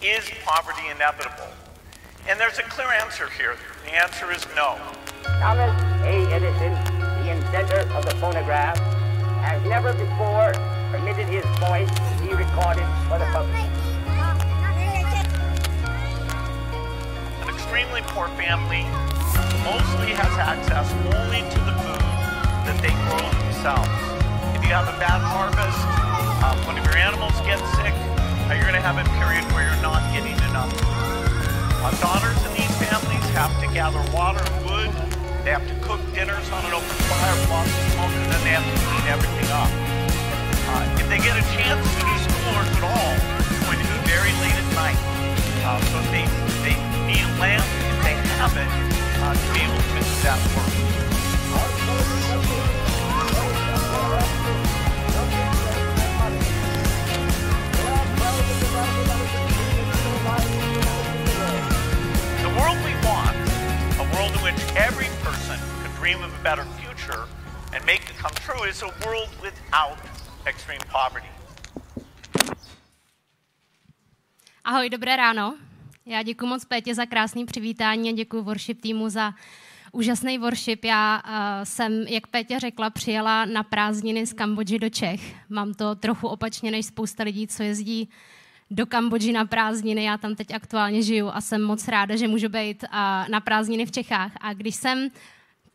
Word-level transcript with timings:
Is 0.00 0.30
poverty 0.44 0.86
inevitable? 0.94 1.50
And 2.28 2.38
there's 2.38 2.60
a 2.60 2.62
clear 2.62 2.86
answer 2.86 3.28
here. 3.30 3.56
The 3.84 3.90
answer 3.98 4.30
is 4.30 4.46
no. 4.54 4.78
Thomas 5.42 5.74
A. 6.06 6.22
Edison, 6.30 6.70
the 7.18 7.32
inventor 7.34 7.82
of 7.98 8.06
the 8.06 8.14
phonograph, 8.22 8.78
has 9.42 9.60
never 9.66 9.92
before 9.92 10.54
permitted 10.94 11.26
his 11.26 11.42
voice 11.58 11.90
to 11.90 12.14
be 12.22 12.30
recorded 12.30 12.86
for 13.10 13.18
the 13.18 13.26
public. 13.34 13.58
An 17.42 17.48
extremely 17.50 18.02
poor 18.14 18.28
family 18.38 18.86
mostly 19.66 20.14
has 20.14 20.30
access 20.38 20.94
only 21.10 21.42
to 21.42 21.58
the 21.66 21.74
food 21.82 22.06
that 22.70 22.78
they 22.78 22.94
grow 23.02 23.18
themselves. 23.42 23.90
If 24.54 24.62
you 24.62 24.70
have 24.70 24.86
a 24.86 24.96
bad 25.02 25.26
harvest, 25.26 25.82
uh, 26.38 26.54
one 26.70 26.78
of 26.78 26.84
your 26.84 26.96
animals 26.96 27.34
gets 27.42 27.66
sick, 27.74 28.07
you're 28.56 28.64
going 28.64 28.80
to 28.80 28.80
have 28.80 28.96
a 28.96 29.04
period 29.20 29.44
where 29.52 29.68
you're 29.68 29.84
not 29.84 30.00
getting 30.16 30.32
enough. 30.48 30.72
Uh, 31.84 31.92
daughters 32.00 32.40
in 32.48 32.52
these 32.56 32.72
families 32.80 33.20
have 33.36 33.52
to 33.60 33.68
gather 33.76 34.00
water 34.08 34.40
and 34.40 34.56
wood. 34.64 34.88
They 35.44 35.52
have 35.52 35.68
to 35.68 35.76
cook 35.84 36.00
dinners 36.16 36.48
on 36.48 36.64
an 36.64 36.72
open 36.72 36.96
fire, 37.12 37.36
of 37.36 37.68
smoke, 37.92 38.08
and 38.08 38.28
then 38.32 38.40
they 38.48 38.54
have 38.56 38.64
to 38.64 38.76
clean 38.88 39.04
everything 39.12 39.48
up. 39.52 39.68
Uh, 39.68 40.96
if 40.96 41.06
they 41.12 41.20
get 41.20 41.36
a 41.36 41.44
chance 41.52 41.84
to 41.84 42.00
do 42.00 42.14
schoolwork 42.24 42.72
at 42.72 42.84
all, 42.88 43.12
it's 43.52 43.60
going 43.68 43.80
to 43.80 43.88
be 43.88 43.98
very 44.08 44.32
late 44.40 44.56
at 44.56 44.68
night. 44.72 45.00
Uh, 45.68 45.76
so 45.92 46.00
they, 46.08 46.24
they 46.64 46.76
need 47.04 47.20
a 47.20 47.32
lamp, 47.36 47.68
if 47.68 48.00
they 48.00 48.16
have 48.40 48.56
it, 48.56 48.70
uh, 49.20 49.36
to 49.36 49.46
be 49.52 49.60
able 49.60 49.76
to 49.76 49.92
do 49.92 50.04
that 50.24 50.40
work. 50.56 50.72
Better 66.48 66.66
future 66.80 67.22
and 67.74 67.84
make 67.84 68.02
it 68.10 68.16
come 68.22 68.34
true, 68.46 68.70
is 68.70 68.82
a 68.82 68.90
world 69.04 69.30
without 69.42 69.98
extreme 70.46 70.80
poverty. 70.92 71.28
Ahoj, 74.64 74.90
dobré 74.90 75.16
ráno. 75.16 75.56
Já 76.06 76.22
děkuji 76.22 76.46
moc 76.46 76.64
Pétě 76.64 76.94
za 76.94 77.06
krásný 77.06 77.44
přivítání 77.44 78.10
a 78.10 78.12
děkuji 78.12 78.42
worship 78.42 78.80
týmu 78.80 79.08
za 79.08 79.34
úžasný 79.92 80.38
worship. 80.38 80.84
Já 80.84 81.22
uh, 81.24 81.32
jsem, 81.64 81.92
jak 81.92 82.26
Pétě 82.26 82.60
řekla, 82.60 82.90
přijela 82.90 83.44
na 83.44 83.62
prázdniny 83.62 84.26
z 84.26 84.32
Kambodži 84.32 84.78
do 84.78 84.90
Čech. 84.90 85.20
Mám 85.48 85.74
to 85.74 85.94
trochu 85.94 86.28
opačně 86.28 86.70
než 86.70 86.86
spousta 86.86 87.24
lidí, 87.24 87.46
co 87.46 87.62
jezdí 87.62 88.08
do 88.70 88.86
Kambodži 88.86 89.32
na 89.32 89.44
prázdniny. 89.44 90.04
Já 90.04 90.18
tam 90.18 90.34
teď 90.34 90.54
aktuálně 90.54 91.02
žiju 91.02 91.28
a 91.28 91.40
jsem 91.40 91.62
moc 91.62 91.88
ráda, 91.88 92.16
že 92.16 92.28
můžu 92.28 92.48
být 92.48 92.82
uh, 92.82 92.88
na 93.28 93.40
prázdniny 93.40 93.86
v 93.86 93.92
Čechách. 93.92 94.32
A 94.40 94.52
když 94.52 94.74
jsem 94.74 95.08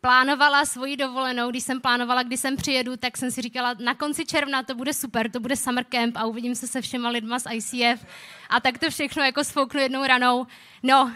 plánovala 0.04 0.64
svoji 0.64 0.96
dovolenou, 0.96 1.50
když 1.50 1.64
jsem 1.64 1.80
plánovala, 1.80 2.22
kdy 2.22 2.36
sem 2.36 2.56
přijedu, 2.56 2.96
tak 2.96 3.16
jsem 3.16 3.30
si 3.30 3.42
říkala, 3.42 3.74
na 3.84 3.94
konci 3.94 4.26
června 4.26 4.62
to 4.62 4.74
bude 4.74 4.92
super, 4.94 5.30
to 5.30 5.40
bude 5.40 5.56
summer 5.56 5.84
camp 5.84 6.16
a 6.16 6.26
uvidím 6.26 6.54
se 6.54 6.66
se 6.66 6.80
všema 6.80 7.08
lidma 7.08 7.38
z 7.38 7.46
ICF 7.52 8.06
a 8.50 8.60
tak 8.60 8.78
to 8.78 8.90
všechno 8.90 9.22
jako 9.22 9.44
sfouknu 9.44 9.80
jednou 9.80 10.06
ranou. 10.06 10.46
No, 10.82 11.12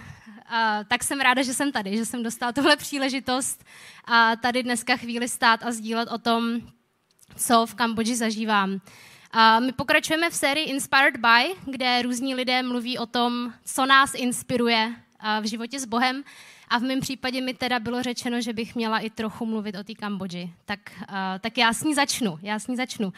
a, 0.47 0.85
tak 0.85 1.05
jsem 1.05 1.21
ráda, 1.21 1.43
že 1.43 1.55
jsem 1.55 1.73
tady, 1.73 1.97
že 1.97 2.07
jsem 2.07 2.23
dostala 2.23 2.53
tuhle 2.53 2.77
příležitost 2.77 3.65
a 4.05 4.37
tady 4.37 4.63
dneska 4.63 4.97
chvíli 4.97 5.29
stát 5.29 5.63
a 5.63 5.73
sdílet 5.73 6.09
o 6.09 6.19
tom, 6.19 6.61
co 7.37 7.67
v 7.67 7.75
Kambodži 7.75 8.17
zažívám. 8.17 8.81
A 9.31 9.61
my 9.61 9.73
pokračujeme 9.73 10.31
v 10.31 10.35
sérii 10.35 10.67
Inspired 10.67 11.17
by, 11.17 11.55
kde 11.65 12.03
různí 12.03 12.35
lidé 12.35 12.63
mluví 12.63 12.99
o 12.99 13.07
tom, 13.07 13.53
co 13.65 13.87
nás 13.87 14.15
inspiruje 14.15 14.95
v 15.41 15.45
životě 15.45 15.81
s 15.81 15.85
Bohem. 15.85 16.25
A 16.69 16.79
v 16.79 16.83
mém 16.83 17.01
případě 17.01 17.41
mi 17.41 17.55
teda 17.55 17.79
bylo 17.79 18.03
řečeno, 18.03 18.41
že 18.41 18.53
bych 18.53 18.75
měla 18.75 18.99
i 18.99 19.11
trochu 19.11 19.47
mluvit 19.47 19.75
o 19.75 19.85
té 19.85 19.95
Kambodži. 19.95 20.53
Tak, 20.65 20.81
tak 21.41 21.59
já 21.59 21.73
s 21.73 21.83
ní 21.83 21.95
začnu, 21.95 22.39
já 22.43 22.59
s 22.59 22.67
ní 22.67 22.77
začnu. 22.77 23.13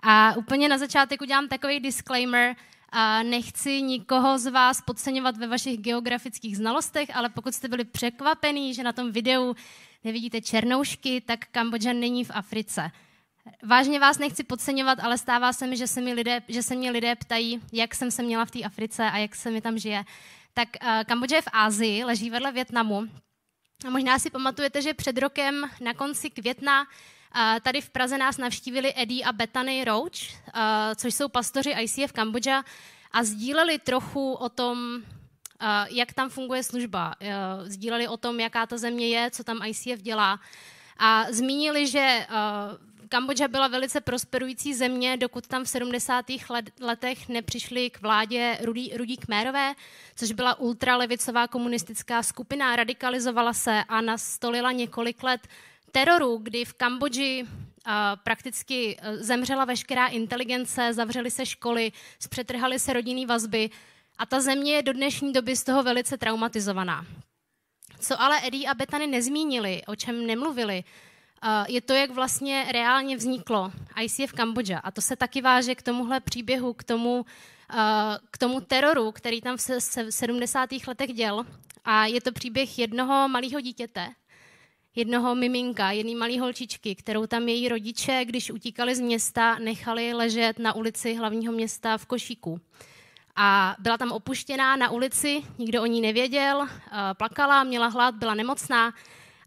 A 0.00 0.36
úplně 0.36 0.68
na 0.68 0.78
začátek 0.78 1.22
udělám 1.22 1.48
takový 1.48 1.80
disclaimer, 1.80 2.56
a 2.92 3.22
nechci 3.22 3.82
nikoho 3.82 4.38
z 4.38 4.50
vás 4.50 4.80
podceňovat 4.80 5.36
ve 5.36 5.46
vašich 5.46 5.80
geografických 5.80 6.56
znalostech, 6.56 7.16
ale 7.16 7.28
pokud 7.28 7.54
jste 7.54 7.68
byli 7.68 7.84
překvapení, 7.84 8.74
že 8.74 8.82
na 8.82 8.92
tom 8.92 9.12
videu 9.12 9.56
nevidíte 10.04 10.40
černoušky, 10.40 11.20
tak 11.20 11.46
Kambodža 11.46 11.92
není 11.92 12.24
v 12.24 12.30
Africe. 12.34 12.90
Vážně 13.62 14.00
vás 14.00 14.18
nechci 14.18 14.44
podceňovat, 14.44 14.98
ale 15.00 15.18
stává 15.18 15.52
se 15.52 15.66
mi, 15.66 15.76
že 15.76 15.86
se, 15.86 16.00
mi 16.00 16.12
lidé, 16.12 16.42
že 16.48 16.62
se 16.62 16.74
mě 16.74 16.90
lidé 16.90 17.16
ptají, 17.16 17.60
jak 17.72 17.94
jsem 17.94 18.10
se 18.10 18.22
měla 18.22 18.44
v 18.44 18.50
té 18.50 18.62
Africe 18.62 19.10
a 19.10 19.18
jak 19.18 19.34
se 19.34 19.50
mi 19.50 19.60
tam 19.60 19.78
žije 19.78 20.04
tak 20.54 20.68
uh, 20.82 21.04
Kambodža 21.04 21.36
je 21.36 21.42
v 21.42 21.52
Ázii, 21.52 22.04
leží 22.04 22.30
vedle 22.30 22.52
Větnamu. 22.52 23.08
A 23.86 23.90
možná 23.90 24.18
si 24.18 24.30
pamatujete, 24.30 24.82
že 24.82 24.94
před 24.94 25.18
rokem 25.18 25.70
na 25.80 25.94
konci 25.94 26.30
května 26.30 26.80
uh, 26.82 27.60
tady 27.62 27.80
v 27.80 27.90
Praze 27.90 28.18
nás 28.18 28.38
navštívili 28.38 28.92
Eddie 28.96 29.24
a 29.24 29.32
Bethany 29.32 29.84
Roach, 29.84 30.22
uh, 30.22 30.62
což 30.94 31.14
jsou 31.14 31.28
pastoři 31.28 31.70
ICF 31.70 32.12
Kambodža 32.12 32.64
a 33.12 33.24
sdíleli 33.24 33.78
trochu 33.78 34.32
o 34.32 34.48
tom, 34.48 35.02
jak 35.90 36.12
tam 36.12 36.28
funguje 36.30 36.62
služba. 36.62 37.14
Sdíleli 37.64 38.08
o 38.08 38.16
tom, 38.16 38.40
jaká 38.40 38.66
ta 38.66 38.78
země 38.78 39.08
je, 39.08 39.30
co 39.30 39.44
tam 39.44 39.60
ICF 39.66 40.02
dělá. 40.02 40.40
A 40.98 41.26
zmínili, 41.30 41.86
že 41.86 42.26
Kambodža 43.12 43.48
byla 43.48 43.68
velice 43.68 44.00
prosperující 44.00 44.74
země, 44.74 45.16
dokud 45.16 45.46
tam 45.46 45.64
v 45.64 45.68
70. 45.68 46.24
letech 46.80 47.28
nepřišli 47.28 47.90
k 47.90 48.00
vládě 48.00 48.58
Rudí, 48.62 48.92
Rudí 48.96 49.16
Kmérové, 49.16 49.74
což 50.16 50.32
byla 50.32 50.58
ultralevicová 50.58 51.48
komunistická 51.48 52.22
skupina, 52.22 52.76
radikalizovala 52.76 53.52
se 53.52 53.84
a 53.88 54.00
nastolila 54.00 54.72
několik 54.72 55.22
let 55.22 55.48
teroru, 55.92 56.38
kdy 56.42 56.64
v 56.64 56.74
Kambodži 56.74 57.42
uh, 57.42 57.92
prakticky 58.24 58.96
uh, 58.96 59.16
zemřela 59.22 59.64
veškerá 59.64 60.06
inteligence, 60.06 60.92
zavřely 60.92 61.30
se 61.30 61.46
školy, 61.46 61.92
zpřetrhaly 62.18 62.78
se 62.78 62.92
rodinné 62.92 63.26
vazby 63.26 63.70
a 64.18 64.26
ta 64.26 64.40
země 64.40 64.72
je 64.72 64.82
do 64.82 64.92
dnešní 64.92 65.32
doby 65.32 65.56
z 65.56 65.64
toho 65.64 65.82
velice 65.82 66.18
traumatizovaná. 66.18 67.06
Co 68.00 68.22
ale 68.22 68.46
Eddie 68.46 68.68
a 68.68 68.74
Betany 68.74 69.06
nezmínili, 69.06 69.82
o 69.86 69.96
čem 69.96 70.26
nemluvili, 70.26 70.84
je 71.68 71.80
to, 71.80 71.92
jak 71.92 72.10
vlastně 72.10 72.66
reálně 72.72 73.16
vzniklo 73.16 73.72
ICF 74.02 74.32
Kambodža. 74.32 74.78
A 74.78 74.90
to 74.90 75.00
se 75.00 75.16
taky 75.16 75.42
váže 75.42 75.74
k 75.74 75.82
tomuhle 75.82 76.20
příběhu, 76.20 76.72
k 76.72 76.84
tomu, 76.84 77.24
k 78.30 78.38
tomu 78.38 78.60
teroru, 78.60 79.12
který 79.12 79.40
tam 79.40 79.56
v 79.56 79.60
70. 80.10 80.70
letech 80.86 81.12
děl. 81.12 81.44
A 81.84 82.06
je 82.06 82.20
to 82.20 82.32
příběh 82.32 82.78
jednoho 82.78 83.28
malého 83.28 83.60
dítěte, 83.60 84.08
jednoho 84.94 85.34
miminka, 85.34 85.90
jedné 85.90 86.14
malé 86.14 86.40
holčičky, 86.40 86.94
kterou 86.94 87.26
tam 87.26 87.48
její 87.48 87.68
rodiče, 87.68 88.24
když 88.24 88.50
utíkali 88.50 88.94
z 88.94 89.00
města, 89.00 89.58
nechali 89.58 90.12
ležet 90.12 90.58
na 90.58 90.72
ulici 90.72 91.14
hlavního 91.14 91.52
města 91.52 91.98
v 91.98 92.06
Košíku. 92.06 92.60
A 93.36 93.76
byla 93.78 93.98
tam 93.98 94.12
opuštěná 94.12 94.76
na 94.76 94.90
ulici, 94.90 95.42
nikdo 95.58 95.82
o 95.82 95.86
ní 95.86 96.00
nevěděl, 96.00 96.66
plakala, 97.16 97.64
měla 97.64 97.86
hlad, 97.86 98.14
byla 98.14 98.34
nemocná 98.34 98.94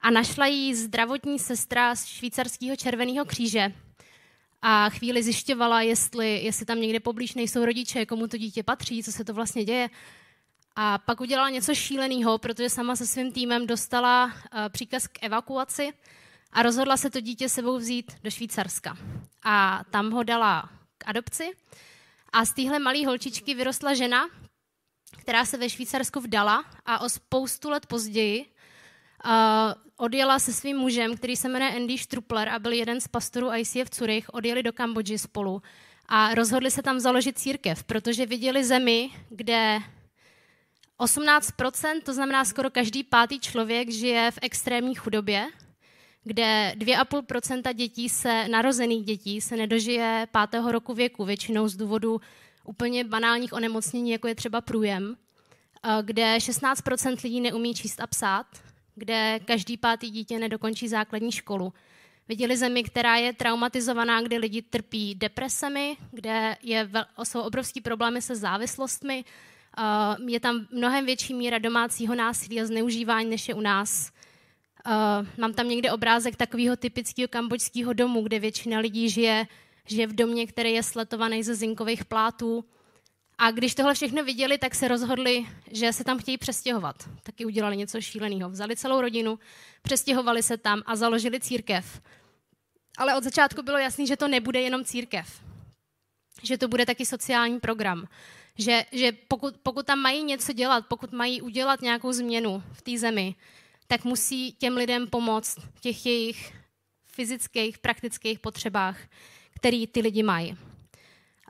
a 0.03 0.09
našla 0.09 0.45
jí 0.45 0.75
zdravotní 0.75 1.39
sestra 1.39 1.95
z 1.95 2.05
švýcarského 2.05 2.75
červeného 2.75 3.25
kříže. 3.25 3.73
A 4.61 4.89
chvíli 4.89 5.23
zjišťovala, 5.23 5.81
jestli, 5.81 6.43
jestli 6.43 6.65
tam 6.65 6.81
někde 6.81 6.99
poblíž 6.99 7.33
nejsou 7.33 7.65
rodiče, 7.65 8.05
komu 8.05 8.27
to 8.27 8.37
dítě 8.37 8.63
patří, 8.63 9.03
co 9.03 9.11
se 9.11 9.23
to 9.23 9.33
vlastně 9.33 9.65
děje. 9.65 9.89
A 10.75 10.97
pak 10.97 11.21
udělala 11.21 11.49
něco 11.49 11.75
šíleného, 11.75 12.37
protože 12.37 12.69
sama 12.69 12.95
se 12.95 13.07
svým 13.07 13.31
týmem 13.31 13.67
dostala 13.67 14.25
uh, 14.25 14.31
příkaz 14.69 15.07
k 15.07 15.23
evakuaci 15.23 15.93
a 16.51 16.63
rozhodla 16.63 16.97
se 16.97 17.09
to 17.09 17.19
dítě 17.19 17.49
sebou 17.49 17.77
vzít 17.77 18.11
do 18.23 18.31
Švýcarska. 18.31 18.97
A 19.43 19.83
tam 19.91 20.11
ho 20.11 20.23
dala 20.23 20.69
k 20.97 21.03
adopci. 21.07 21.51
A 22.33 22.45
z 22.45 22.53
téhle 22.53 22.79
malé 22.79 23.05
holčičky 23.05 23.53
vyrostla 23.53 23.93
žena, 23.93 24.29
která 25.17 25.45
se 25.45 25.57
ve 25.57 25.69
Švýcarsku 25.69 26.19
vdala 26.19 26.65
a 26.85 26.99
o 26.99 27.09
spoustu 27.09 27.69
let 27.69 27.85
později 27.85 28.53
odjela 29.97 30.39
se 30.39 30.53
svým 30.53 30.77
mužem, 30.77 31.17
který 31.17 31.35
se 31.35 31.49
jmenuje 31.49 31.75
Andy 31.75 31.97
Strupler 31.97 32.49
a 32.49 32.59
byl 32.59 32.71
jeden 32.71 33.01
z 33.01 33.07
pastorů 33.07 33.53
ICF 33.55 33.95
Zurich, 33.95 34.29
odjeli 34.29 34.63
do 34.63 34.73
Kambodži 34.73 35.17
spolu 35.17 35.61
a 36.07 36.35
rozhodli 36.35 36.71
se 36.71 36.81
tam 36.81 36.99
založit 36.99 37.39
církev, 37.39 37.83
protože 37.83 38.25
viděli 38.25 38.63
zemi, 38.63 39.09
kde 39.29 39.79
18%, 40.99 42.01
to 42.01 42.13
znamená 42.13 42.45
skoro 42.45 42.69
každý 42.69 43.03
pátý 43.03 43.39
člověk, 43.39 43.91
žije 43.91 44.31
v 44.31 44.39
extrémní 44.41 44.95
chudobě, 44.95 45.47
kde 46.23 46.73
2,5% 46.77 47.73
dětí 47.73 48.09
se, 48.09 48.47
narozených 48.47 49.05
dětí 49.05 49.41
se 49.41 49.57
nedožije 49.57 50.27
pátého 50.31 50.71
roku 50.71 50.93
věku, 50.93 51.25
většinou 51.25 51.67
z 51.67 51.75
důvodu 51.75 52.21
úplně 52.63 53.03
banálních 53.03 53.53
onemocnění, 53.53 54.11
jako 54.11 54.27
je 54.27 54.35
třeba 54.35 54.61
průjem, 54.61 55.15
kde 56.01 56.37
16% 56.37 57.23
lidí 57.23 57.41
neumí 57.41 57.75
číst 57.75 57.99
a 58.01 58.07
psát, 58.07 58.45
kde 58.95 59.39
každý 59.45 59.77
pátý 59.77 60.09
dítě 60.09 60.39
nedokončí 60.39 60.87
základní 60.87 61.31
školu. 61.31 61.73
Viděli 62.27 62.57
zemi, 62.57 62.83
která 62.83 63.15
je 63.15 63.33
traumatizovaná, 63.33 64.21
kde 64.21 64.37
lidi 64.37 64.61
trpí 64.61 65.15
depresemi, 65.15 65.97
kde 66.11 66.57
je, 66.61 66.89
jsou 67.23 67.41
obrovský 67.41 67.81
problémy 67.81 68.21
se 68.21 68.35
závislostmi, 68.35 69.25
je 70.27 70.39
tam 70.39 70.67
mnohem 70.71 71.05
větší 71.05 71.33
míra 71.33 71.57
domácího 71.57 72.15
násilí 72.15 72.61
a 72.61 72.65
zneužívání, 72.65 73.29
než 73.29 73.49
je 73.49 73.55
u 73.55 73.61
nás. 73.61 74.11
Mám 75.37 75.53
tam 75.53 75.69
někde 75.69 75.91
obrázek 75.91 76.35
takového 76.35 76.75
typického 76.75 77.27
kambočského 77.27 77.93
domu, 77.93 78.21
kde 78.21 78.39
většina 78.39 78.79
lidí 78.79 79.09
žije, 79.09 79.47
žije 79.85 80.07
v 80.07 80.15
domě, 80.15 80.47
který 80.47 80.71
je 80.71 80.83
sletovaný 80.83 81.43
ze 81.43 81.55
zinkových 81.55 82.05
plátů. 82.05 82.65
A 83.37 83.51
když 83.51 83.75
tohle 83.75 83.93
všechno 83.93 84.23
viděli, 84.23 84.57
tak 84.57 84.75
se 84.75 84.87
rozhodli, 84.87 85.45
že 85.71 85.93
se 85.93 86.03
tam 86.03 86.19
chtějí 86.19 86.37
přestěhovat. 86.37 87.09
Taky 87.23 87.45
udělali 87.45 87.77
něco 87.77 88.01
šíleného. 88.01 88.49
Vzali 88.49 88.75
celou 88.75 89.01
rodinu, 89.01 89.39
přestěhovali 89.81 90.43
se 90.43 90.57
tam 90.57 90.81
a 90.85 90.95
založili 90.95 91.39
církev. 91.39 92.01
Ale 92.97 93.15
od 93.15 93.23
začátku 93.23 93.61
bylo 93.63 93.77
jasný, 93.77 94.07
že 94.07 94.17
to 94.17 94.27
nebude 94.27 94.61
jenom 94.61 94.85
církev. 94.85 95.41
Že 96.43 96.57
to 96.57 96.67
bude 96.67 96.85
taky 96.85 97.05
sociální 97.05 97.59
program. 97.59 98.07
Že, 98.57 98.85
že 98.91 99.11
pokud, 99.27 99.57
pokud 99.63 99.85
tam 99.85 99.99
mají 99.99 100.23
něco 100.23 100.53
dělat, 100.53 100.85
pokud 100.87 101.11
mají 101.11 101.41
udělat 101.41 101.81
nějakou 101.81 102.11
změnu 102.11 102.63
v 102.71 102.81
té 102.81 102.97
zemi, 102.97 103.35
tak 103.87 104.03
musí 104.03 104.51
těm 104.51 104.77
lidem 104.77 105.07
pomoct 105.07 105.57
v 105.73 105.81
těch 105.81 106.05
jejich 106.05 106.53
fyzických, 107.07 107.77
praktických 107.77 108.39
potřebách, 108.39 108.97
který 109.55 109.87
ty 109.87 110.01
lidi 110.01 110.23
mají. 110.23 110.57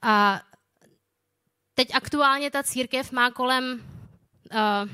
A 0.01 0.41
teď 1.73 1.95
aktuálně 1.95 2.51
ta 2.51 2.63
církev 2.63 3.11
má 3.11 3.31
kolem, 3.31 3.83
uh, 4.51 4.89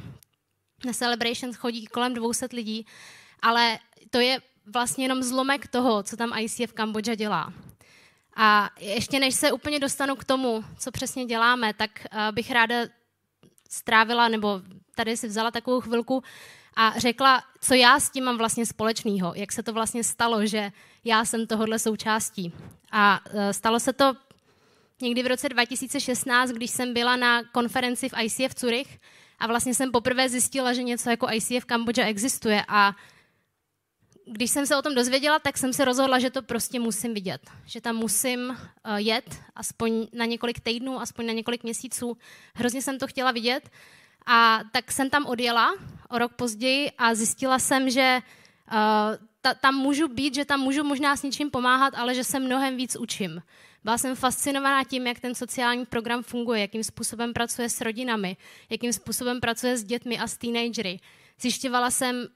na 0.85 0.93
Celebrations 0.93 1.55
chodí 1.55 1.87
kolem 1.87 2.13
200 2.13 2.47
lidí, 2.53 2.85
ale 3.41 3.79
to 4.09 4.19
je 4.19 4.41
vlastně 4.65 5.05
jenom 5.05 5.23
zlomek 5.23 5.67
toho, 5.67 6.03
co 6.03 6.17
tam 6.17 6.33
ICF 6.39 6.73
Kambodža 6.73 7.15
dělá. 7.15 7.53
A 8.35 8.69
ještě 8.79 9.19
než 9.19 9.35
se 9.35 9.51
úplně 9.51 9.79
dostanu 9.79 10.15
k 10.15 10.23
tomu, 10.23 10.63
co 10.77 10.91
přesně 10.91 11.25
děláme, 11.25 11.73
tak 11.73 11.91
uh, 12.13 12.19
bych 12.31 12.51
ráda 12.51 12.75
strávila, 13.69 14.27
nebo 14.27 14.61
tady 14.95 15.17
si 15.17 15.27
vzala 15.27 15.51
takovou 15.51 15.81
chvilku 15.81 16.23
a 16.75 16.99
řekla, 16.99 17.43
co 17.61 17.73
já 17.73 17.99
s 17.99 18.09
tím 18.09 18.23
mám 18.23 18.37
vlastně 18.37 18.65
společného, 18.65 19.33
jak 19.35 19.51
se 19.51 19.63
to 19.63 19.73
vlastně 19.73 20.03
stalo, 20.03 20.45
že 20.45 20.71
já 21.03 21.25
jsem 21.25 21.47
tohohle 21.47 21.79
součástí. 21.79 22.53
A 22.91 23.19
uh, 23.33 23.49
stalo 23.51 23.79
se 23.79 23.93
to 23.93 24.13
někdy 25.01 25.23
v 25.23 25.27
roce 25.27 25.49
2016, 25.49 26.49
když 26.49 26.71
jsem 26.71 26.93
byla 26.93 27.15
na 27.15 27.43
konferenci 27.43 28.09
v 28.09 28.13
ICF 28.23 28.59
Zurich 28.59 28.99
a 29.39 29.47
vlastně 29.47 29.73
jsem 29.73 29.91
poprvé 29.91 30.29
zjistila, 30.29 30.73
že 30.73 30.83
něco 30.83 31.09
jako 31.09 31.27
ICF 31.31 31.65
Kambodža 31.65 32.05
existuje 32.05 32.63
a 32.67 32.95
když 34.31 34.51
jsem 34.51 34.65
se 34.65 34.75
o 34.75 34.81
tom 34.81 34.95
dozvěděla, 34.95 35.39
tak 35.39 35.57
jsem 35.57 35.73
se 35.73 35.85
rozhodla, 35.85 36.19
že 36.19 36.29
to 36.29 36.41
prostě 36.41 36.79
musím 36.79 37.13
vidět. 37.13 37.41
Že 37.65 37.81
tam 37.81 37.95
musím 37.95 38.49
uh, 38.49 38.55
jet, 38.95 39.41
aspoň 39.55 40.07
na 40.13 40.25
několik 40.25 40.59
týdnů, 40.59 41.01
aspoň 41.01 41.25
na 41.25 41.33
několik 41.33 41.63
měsíců. 41.63 42.17
Hrozně 42.55 42.81
jsem 42.81 42.99
to 42.99 43.07
chtěla 43.07 43.31
vidět. 43.31 43.69
A 44.25 44.59
tak 44.71 44.91
jsem 44.91 45.09
tam 45.09 45.25
odjela 45.25 45.73
o 46.09 46.17
rok 46.17 46.33
později 46.33 46.91
a 46.97 47.15
zjistila 47.15 47.59
jsem, 47.59 47.89
že 47.89 48.19
uh, 48.71 48.77
ta, 49.41 49.53
tam 49.53 49.75
můžu 49.75 50.07
být, 50.07 50.35
že 50.35 50.45
tam 50.45 50.59
můžu 50.59 50.83
možná 50.83 51.15
s 51.15 51.23
něčím 51.23 51.51
pomáhat, 51.51 51.93
ale 51.95 52.15
že 52.15 52.23
se 52.23 52.39
mnohem 52.39 52.77
víc 52.77 52.95
učím. 52.95 53.41
Byla 53.83 53.97
jsem 53.97 54.15
fascinovaná 54.15 54.83
tím, 54.83 55.07
jak 55.07 55.19
ten 55.19 55.35
sociální 55.35 55.85
program 55.85 56.23
funguje, 56.23 56.61
jakým 56.61 56.83
způsobem 56.83 57.33
pracuje 57.33 57.69
s 57.69 57.81
rodinami, 57.81 58.37
jakým 58.69 58.93
způsobem 58.93 59.39
pracuje 59.39 59.77
s 59.77 59.83
dětmi 59.83 60.19
a 60.19 60.27
s 60.27 60.37
teenagery. 60.37 60.99
Zjišťovala 61.41 61.91
jsem 61.91 62.27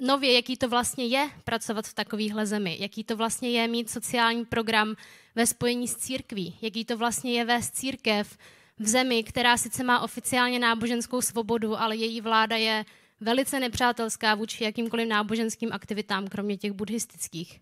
nově, 0.00 0.32
jaký 0.32 0.56
to 0.56 0.68
vlastně 0.68 1.06
je 1.06 1.30
pracovat 1.44 1.86
v 1.86 1.94
takovéhle 1.94 2.46
zemi, 2.46 2.76
jaký 2.80 3.04
to 3.04 3.16
vlastně 3.16 3.50
je 3.50 3.68
mít 3.68 3.90
sociální 3.90 4.44
program 4.44 4.94
ve 5.34 5.46
spojení 5.46 5.88
s 5.88 5.96
církví, 5.96 6.58
jaký 6.62 6.84
to 6.84 6.96
vlastně 6.96 7.32
je 7.32 7.44
vést 7.44 7.70
církev 7.70 8.38
v 8.78 8.88
zemi, 8.88 9.24
která 9.24 9.56
sice 9.56 9.84
má 9.84 10.00
oficiálně 10.00 10.58
náboženskou 10.58 11.20
svobodu, 11.20 11.80
ale 11.80 11.96
její 11.96 12.20
vláda 12.20 12.56
je 12.56 12.84
velice 13.20 13.60
nepřátelská 13.60 14.34
vůči 14.34 14.64
jakýmkoliv 14.64 15.08
náboženským 15.08 15.72
aktivitám, 15.72 16.28
kromě 16.28 16.56
těch 16.56 16.72
buddhistických. 16.72 17.60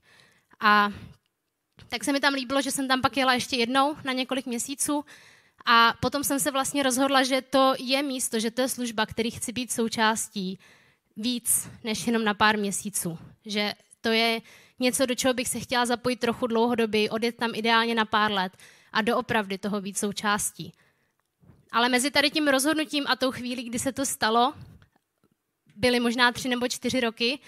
A 0.61 0.93
tak 1.89 2.05
se 2.05 2.13
mi 2.13 2.21
tam 2.21 2.35
líbilo, 2.35 2.63
že 2.63 2.71
jsem 2.71 2.89
tam 2.89 3.01
pak 3.01 3.17
jela 3.17 3.35
ještě 3.35 3.57
jednou 3.57 3.97
na 4.05 4.13
několik 4.13 4.47
měsíců 4.47 5.05
a 5.67 5.95
potom 6.01 6.25
jsem 6.25 6.41
se 6.41 6.51
vlastně 6.51 6.83
rozhodla, 6.83 7.23
že 7.23 7.43
to 7.43 7.75
je 7.79 8.03
místo, 8.03 8.41
že 8.41 8.51
to 8.51 8.61
je 8.61 8.69
služba, 8.69 9.07
který 9.07 9.31
chci 9.31 9.53
být 9.53 9.73
součástí 9.73 10.59
víc 11.17 11.69
než 11.85 12.07
jenom 12.07 12.25
na 12.25 12.35
pár 12.35 12.59
měsíců. 12.59 13.19
Že 13.47 13.73
to 14.01 14.09
je 14.09 14.41
něco, 14.81 15.07
do 15.07 15.15
čeho 15.15 15.35
bych 15.35 15.49
se 15.49 15.61
chtěla 15.61 15.87
zapojit 15.87 16.21
trochu 16.21 16.47
dlouhodobě, 16.47 17.11
odjet 17.11 17.37
tam 17.37 17.51
ideálně 17.55 17.95
na 17.95 18.05
pár 18.05 18.33
let 18.33 18.53
a 18.93 19.03
doopravdy 19.03 19.59
toho 19.59 19.81
víc 19.81 19.99
součástí. 19.99 20.73
Ale 21.73 21.89
mezi 21.89 22.11
tady 22.11 22.31
tím 22.31 22.49
rozhodnutím 22.49 23.05
a 23.09 23.17
tou 23.17 23.31
chvílí, 23.31 23.65
kdy 23.65 23.79
se 23.79 23.93
to 23.93 24.07
stalo, 24.07 24.55
byly 25.77 26.01
možná 26.01 26.33
tři 26.33 26.49
nebo 26.49 26.69
čtyři 26.69 27.01
roky, 27.01 27.39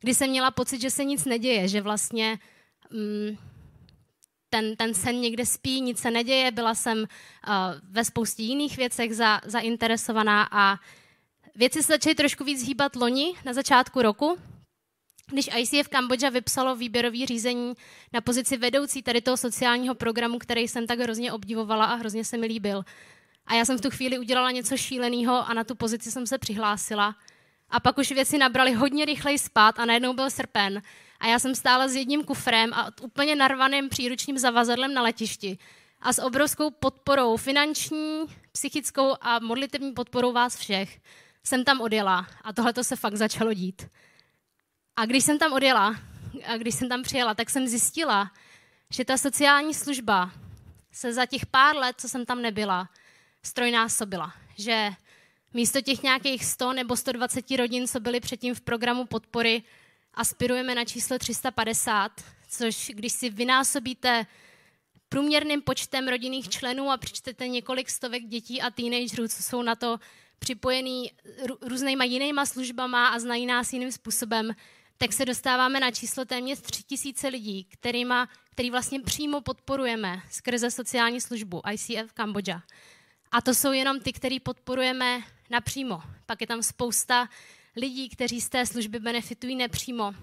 kdy 0.00 0.14
jsem 0.14 0.30
měla 0.30 0.50
pocit, 0.50 0.80
že 0.80 0.90
se 0.90 1.04
nic 1.04 1.24
neděje, 1.24 1.68
že 1.68 1.80
vlastně 1.80 2.38
mm, 2.90 3.36
ten, 4.54 4.76
ten 4.76 4.94
sen 4.94 5.20
někde 5.20 5.46
spí, 5.46 5.80
nic 5.80 5.98
se 5.98 6.10
neděje, 6.10 6.50
byla 6.50 6.74
jsem 6.74 6.98
uh, 6.98 7.04
ve 7.90 8.04
spoustě 8.04 8.42
jiných 8.42 8.76
věcech 8.76 9.16
za, 9.16 9.40
zainteresovaná 9.46 10.48
a 10.50 10.78
věci 11.54 11.82
se 11.82 11.92
začaly 11.92 12.14
trošku 12.14 12.44
víc 12.44 12.66
hýbat 12.66 12.96
loni 12.96 13.34
na 13.44 13.52
začátku 13.52 14.02
roku, 14.02 14.38
když 15.32 15.50
ICF 15.56 15.88
Kambodža 15.88 16.28
vypsalo 16.28 16.76
výběrový 16.76 17.26
řízení 17.26 17.74
na 18.12 18.20
pozici 18.20 18.56
vedoucí 18.56 19.02
tady 19.02 19.20
toho 19.20 19.36
sociálního 19.36 19.94
programu, 19.94 20.38
který 20.38 20.68
jsem 20.68 20.86
tak 20.86 20.98
hrozně 20.98 21.32
obdivovala 21.32 21.84
a 21.84 21.94
hrozně 21.94 22.24
se 22.24 22.36
mi 22.36 22.46
líbil. 22.46 22.84
A 23.46 23.54
já 23.54 23.64
jsem 23.64 23.78
v 23.78 23.80
tu 23.80 23.90
chvíli 23.90 24.18
udělala 24.18 24.50
něco 24.50 24.76
šíleného 24.76 25.48
a 25.48 25.54
na 25.54 25.64
tu 25.64 25.74
pozici 25.74 26.12
jsem 26.12 26.26
se 26.26 26.38
přihlásila. 26.38 27.16
A 27.74 27.80
pak 27.80 27.98
už 27.98 28.12
věci 28.12 28.38
nabrali 28.38 28.72
hodně 28.72 29.04
rychleji 29.04 29.38
spát 29.38 29.78
a 29.78 29.84
najednou 29.84 30.12
byl 30.12 30.30
srpen. 30.30 30.82
A 31.20 31.26
já 31.26 31.38
jsem 31.38 31.54
stála 31.54 31.88
s 31.88 31.94
jedním 31.94 32.24
kufrem 32.24 32.74
a 32.74 32.90
úplně 33.02 33.36
narvaným 33.36 33.88
příručním 33.88 34.38
zavazadlem 34.38 34.94
na 34.94 35.02
letišti. 35.02 35.58
A 36.00 36.12
s 36.12 36.22
obrovskou 36.22 36.70
podporou, 36.70 37.36
finanční, 37.36 38.24
psychickou 38.52 39.14
a 39.20 39.38
modlitevní 39.38 39.92
podporou 39.92 40.32
vás 40.32 40.56
všech, 40.56 41.00
jsem 41.44 41.64
tam 41.64 41.80
odjela 41.80 42.26
a 42.42 42.52
tohle 42.52 42.72
to 42.72 42.84
se 42.84 42.96
fakt 42.96 43.16
začalo 43.16 43.52
dít. 43.52 43.88
A 44.96 45.06
když 45.06 45.24
jsem 45.24 45.38
tam 45.38 45.52
odjela, 45.52 45.96
a 46.46 46.56
když 46.56 46.74
jsem 46.74 46.88
tam 46.88 47.02
přijela, 47.02 47.34
tak 47.34 47.50
jsem 47.50 47.66
zjistila, 47.66 48.30
že 48.90 49.04
ta 49.04 49.16
sociální 49.16 49.74
služba 49.74 50.30
se 50.92 51.12
za 51.12 51.26
těch 51.26 51.46
pár 51.46 51.76
let, 51.76 51.96
co 52.00 52.08
jsem 52.08 52.26
tam 52.26 52.42
nebyla, 52.42 52.88
strojnásobila. 53.42 54.34
Že 54.58 54.90
místo 55.54 55.80
těch 55.80 56.02
nějakých 56.02 56.44
100 56.44 56.72
nebo 56.72 56.96
120 56.96 57.50
rodin, 57.50 57.88
co 57.88 58.00
byly 58.00 58.20
předtím 58.20 58.54
v 58.54 58.60
programu 58.60 59.06
podpory, 59.06 59.62
aspirujeme 60.14 60.74
na 60.74 60.84
číslo 60.84 61.18
350, 61.18 62.12
což 62.48 62.90
když 62.94 63.12
si 63.12 63.30
vynásobíte 63.30 64.26
průměrným 65.08 65.62
počtem 65.62 66.08
rodinných 66.08 66.48
členů 66.48 66.90
a 66.90 66.96
přečtete 66.96 67.48
několik 67.48 67.90
stovek 67.90 68.24
dětí 68.24 68.62
a 68.62 68.70
teenagerů, 68.70 69.28
co 69.28 69.42
jsou 69.42 69.62
na 69.62 69.74
to 69.74 69.98
připojený 70.38 71.10
různýma 71.60 72.04
jinýma 72.04 72.46
službama 72.46 73.08
a 73.08 73.18
znají 73.18 73.46
nás 73.46 73.72
jiným 73.72 73.92
způsobem, 73.92 74.54
tak 74.98 75.12
se 75.12 75.24
dostáváme 75.24 75.80
na 75.80 75.90
číslo 75.90 76.24
téměř 76.24 76.60
3000 76.60 77.28
lidí, 77.28 77.64
kterýma, 77.64 78.28
který 78.50 78.70
vlastně 78.70 79.00
přímo 79.00 79.40
podporujeme 79.40 80.22
skrze 80.30 80.70
sociální 80.70 81.20
službu 81.20 81.62
ICF 81.72 82.12
Kambodža. 82.12 82.62
A 83.32 83.40
to 83.40 83.54
jsou 83.54 83.72
jenom 83.72 84.00
ty, 84.00 84.12
který 84.12 84.40
podporujeme 84.40 85.22
napřímo. 85.50 86.02
Pak 86.26 86.40
je 86.40 86.46
tam 86.46 86.62
spousta 86.62 87.28
lidí, 87.76 88.08
kteří 88.08 88.40
z 88.40 88.48
té 88.48 88.66
služby 88.66 88.98
benefitují 88.98 89.56
nepřímo. 89.56 90.14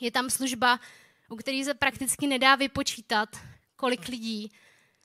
Je 0.00 0.10
tam 0.10 0.30
služba, 0.30 0.80
u 1.28 1.36
které 1.36 1.64
se 1.64 1.74
prakticky 1.74 2.26
nedá 2.26 2.54
vypočítat, 2.54 3.28
kolik 3.76 4.08
lidí 4.08 4.52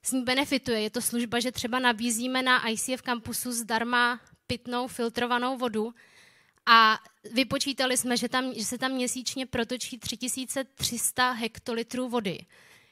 s 0.03 0.11
ní 0.11 0.23
benefituje. 0.23 0.81
Je 0.81 0.89
to 0.89 1.01
služba, 1.01 1.39
že 1.39 1.51
třeba 1.51 1.79
nabízíme 1.79 2.41
na 2.41 2.69
ICF 2.69 3.01
kampusu 3.01 3.51
zdarma 3.51 4.19
pitnou 4.47 4.87
filtrovanou 4.87 5.57
vodu 5.57 5.93
a 6.65 6.99
vypočítali 7.33 7.97
jsme, 7.97 8.17
že, 8.17 8.29
tam, 8.29 8.53
že 8.53 8.65
se 8.65 8.77
tam 8.77 8.91
měsíčně 8.91 9.45
protočí 9.45 9.97
3300 9.97 11.31
hektolitrů 11.31 12.09
vody. 12.09 12.45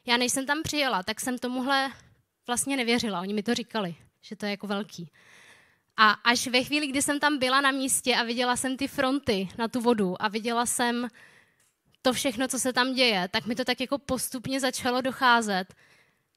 Já 0.05 0.17
než 0.17 0.31
jsem 0.31 0.45
tam 0.45 0.63
přijela, 0.63 1.03
tak 1.03 1.19
jsem 1.19 1.37
tomuhle 1.37 1.91
vlastně 2.47 2.77
nevěřila. 2.77 3.21
Oni 3.21 3.33
mi 3.33 3.43
to 3.43 3.55
říkali, 3.55 3.95
že 4.21 4.35
to 4.35 4.45
je 4.45 4.49
jako 4.49 4.67
velký. 4.67 5.11
A 6.03 6.09
až 6.11 6.47
ve 6.47 6.63
chvíli, 6.63 6.87
kdy 6.87 7.01
jsem 7.01 7.19
tam 7.19 7.37
byla 7.37 7.61
na 7.61 7.71
místě 7.71 8.15
a 8.15 8.23
viděla 8.23 8.55
jsem 8.55 8.77
ty 8.77 8.87
fronty 8.87 9.49
na 9.57 9.67
tu 9.67 9.81
vodu 9.81 10.21
a 10.21 10.27
viděla 10.27 10.65
jsem 10.65 11.07
to 12.01 12.13
všechno, 12.13 12.47
co 12.47 12.59
se 12.59 12.73
tam 12.73 12.93
děje, 12.93 13.27
tak 13.27 13.45
mi 13.45 13.55
to 13.55 13.65
tak 13.65 13.81
jako 13.81 13.97
postupně 13.97 14.59
začalo 14.59 15.01
docházet, 15.01 15.73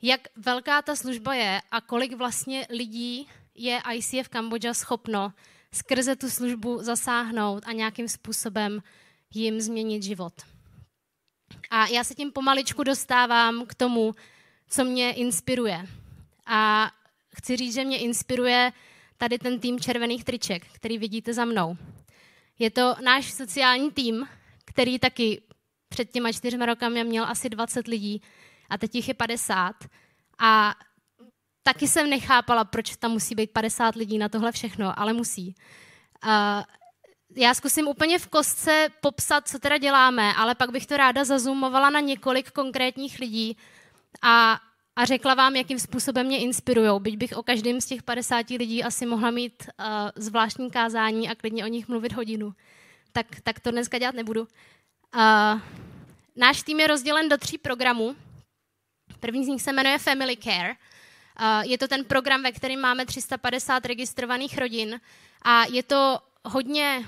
jak 0.03 0.21
velká 0.37 0.83
ta 0.83 0.97
služba 0.97 1.35
je 1.35 1.63
a 1.71 1.81
kolik 1.81 2.13
vlastně 2.13 2.67
lidí 2.71 3.29
je 3.55 3.81
ICF 3.93 4.29
Kambodža 4.29 4.75
schopno 4.75 5.33
skrze 5.73 6.17
tu 6.17 6.31
službu 6.31 6.83
zasáhnout 6.83 7.63
a 7.67 7.73
nějakým 7.73 8.09
způsobem 8.09 8.83
jim 9.35 9.61
změnit 9.61 10.03
život. 10.03 10.35
A 11.71 11.87
já 11.87 12.05
se 12.05 12.15
tím 12.15 12.33
pomaličku 12.33 12.83
dostávám 12.83 13.67
k 13.67 13.75
tomu, 13.75 14.15
co 14.69 14.85
mě 14.85 15.13
inspiruje. 15.13 15.87
A 16.47 16.91
chci 17.37 17.57
říct, 17.57 17.75
že 17.75 17.85
mě 17.85 17.99
inspiruje 17.99 18.73
tady 19.25 19.39
ten 19.39 19.61
tým 19.61 19.81
červených 19.81 20.25
triček, 20.25 20.67
který 20.73 20.99
vidíte 20.99 21.35
za 21.35 21.45
mnou. 21.45 21.77
Je 22.59 22.71
to 22.71 22.97
náš 23.05 23.33
sociální 23.33 23.91
tým, 23.91 24.29
který 24.65 24.99
taky 24.99 25.43
před 25.89 26.11
těma 26.11 26.33
čtyřma 26.33 26.67
rokami 26.67 27.05
měl 27.05 27.25
asi 27.25 27.49
20 27.49 27.87
lidí 27.87 28.23
a 28.71 28.79
teď 28.79 28.95
jich 28.95 29.09
je 29.09 29.15
50. 29.15 29.73
A 30.39 30.75
taky 31.63 31.89
jsem 31.89 32.11
nechápala, 32.11 32.65
proč 32.65 32.97
tam 32.97 33.11
musí 33.11 33.35
být 33.35 33.51
50 33.51 33.95
lidí 33.95 34.19
na 34.19 34.29
tohle 34.29 34.53
všechno, 34.53 34.99
ale 35.01 35.13
musí. 35.13 35.55
Uh, 36.25 36.63
já 37.37 37.55
zkusím 37.55 37.89
úplně 37.89 38.19
v 38.19 38.27
kostce 38.27 38.89
popsat, 39.01 39.49
co 39.49 39.59
teda 39.59 39.79
děláme, 39.79 40.35
ale 40.35 40.55
pak 40.55 40.71
bych 40.71 40.87
to 40.87 40.97
ráda 40.97 41.25
zazumovala 41.25 41.91
na 41.91 42.01
několik 42.01 42.51
konkrétních 42.51 43.19
lidí 43.19 43.57
a, 44.23 44.61
a 44.97 45.05
řekla 45.05 45.35
vám, 45.35 45.57
jakým 45.57 45.79
způsobem 45.79 46.27
mě 46.27 46.39
inspirují. 46.39 47.01
Byť 47.01 47.17
bych 47.17 47.37
o 47.37 47.43
každém 47.43 47.81
z 47.81 47.87
těch 47.87 48.03
50 48.03 48.51
lidí 48.51 48.85
asi 48.85 49.07
mohla 49.07 49.31
mít 49.31 49.63
uh, 49.79 49.87
zvláštní 50.17 50.71
kázání 50.71 51.29
a 51.29 51.35
klidně 51.35 51.65
o 51.65 51.69
nich 51.69 51.89
mluvit 51.89 52.13
hodinu. 52.13 52.55
Tak, 53.13 53.27
tak 53.43 53.61
to 53.61 53.71
dneska 53.71 53.99
dělat 53.99 54.15
nebudu. 54.15 54.41
Uh, 54.41 55.61
náš 56.37 56.63
tým 56.63 56.81
je 56.81 56.87
rozdělen 56.87 57.29
do 57.29 57.39
tří 57.39 57.59
programů. 57.59 58.17
První 59.21 59.45
z 59.45 59.49
nich 59.49 59.63
se 59.63 59.73
jmenuje 59.73 59.99
Family 59.99 60.37
Care. 60.37 60.71
Uh, 60.71 61.71
je 61.71 61.79
to 61.79 61.89
ten 61.89 62.05
program, 62.05 62.43
ve 62.43 62.53
kterém 62.53 62.81
máme 62.81 63.07
350 63.07 63.87
registrovaných 63.87 64.59
rodin 64.59 65.01
a 65.43 65.65
je 65.65 65.83
to 65.83 66.19
hodně 66.45 67.05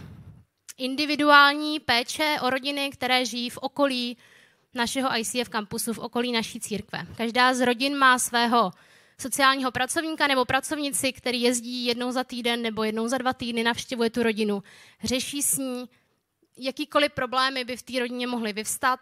individuální 0.78 1.80
péče 1.80 2.36
o 2.42 2.50
rodiny, 2.50 2.90
které 2.90 3.24
žijí 3.24 3.50
v 3.50 3.58
okolí 3.58 4.16
našeho 4.76 5.18
ICF 5.18 5.48
kampusu, 5.48 5.92
v 5.92 5.98
okolí 5.98 6.32
naší 6.32 6.60
církve. 6.60 7.06
Každá 7.16 7.54
z 7.54 7.60
rodin 7.60 7.96
má 7.96 8.18
svého 8.18 8.72
sociálního 9.20 9.70
pracovníka 9.70 10.26
nebo 10.26 10.44
pracovnici, 10.44 11.12
který 11.12 11.42
jezdí 11.42 11.86
jednou 11.86 12.12
za 12.12 12.24
týden 12.24 12.62
nebo 12.62 12.84
jednou 12.84 13.08
za 13.08 13.18
dva 13.18 13.32
týdny, 13.32 13.64
navštěvuje 13.64 14.10
tu 14.10 14.22
rodinu, 14.22 14.62
řeší 15.04 15.42
s 15.42 15.58
ní 15.58 15.88
jakýkoliv 16.58 17.12
problémy 17.12 17.64
by 17.64 17.76
v 17.76 17.82
té 17.82 17.98
rodině 17.98 18.26
mohly 18.26 18.52
vyvstat, 18.52 19.00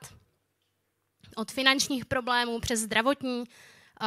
od 1.36 1.52
finančních 1.52 2.04
problémů 2.04 2.60
přes 2.60 2.80
zdravotní, 2.80 3.44
eh, 4.00 4.06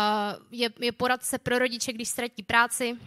je, 0.82 0.92
poradce 0.92 1.38
pro 1.38 1.60
rodiče, 1.60 1.94
když 1.94 2.10
ztratí 2.10 2.44
práci, 2.44 2.98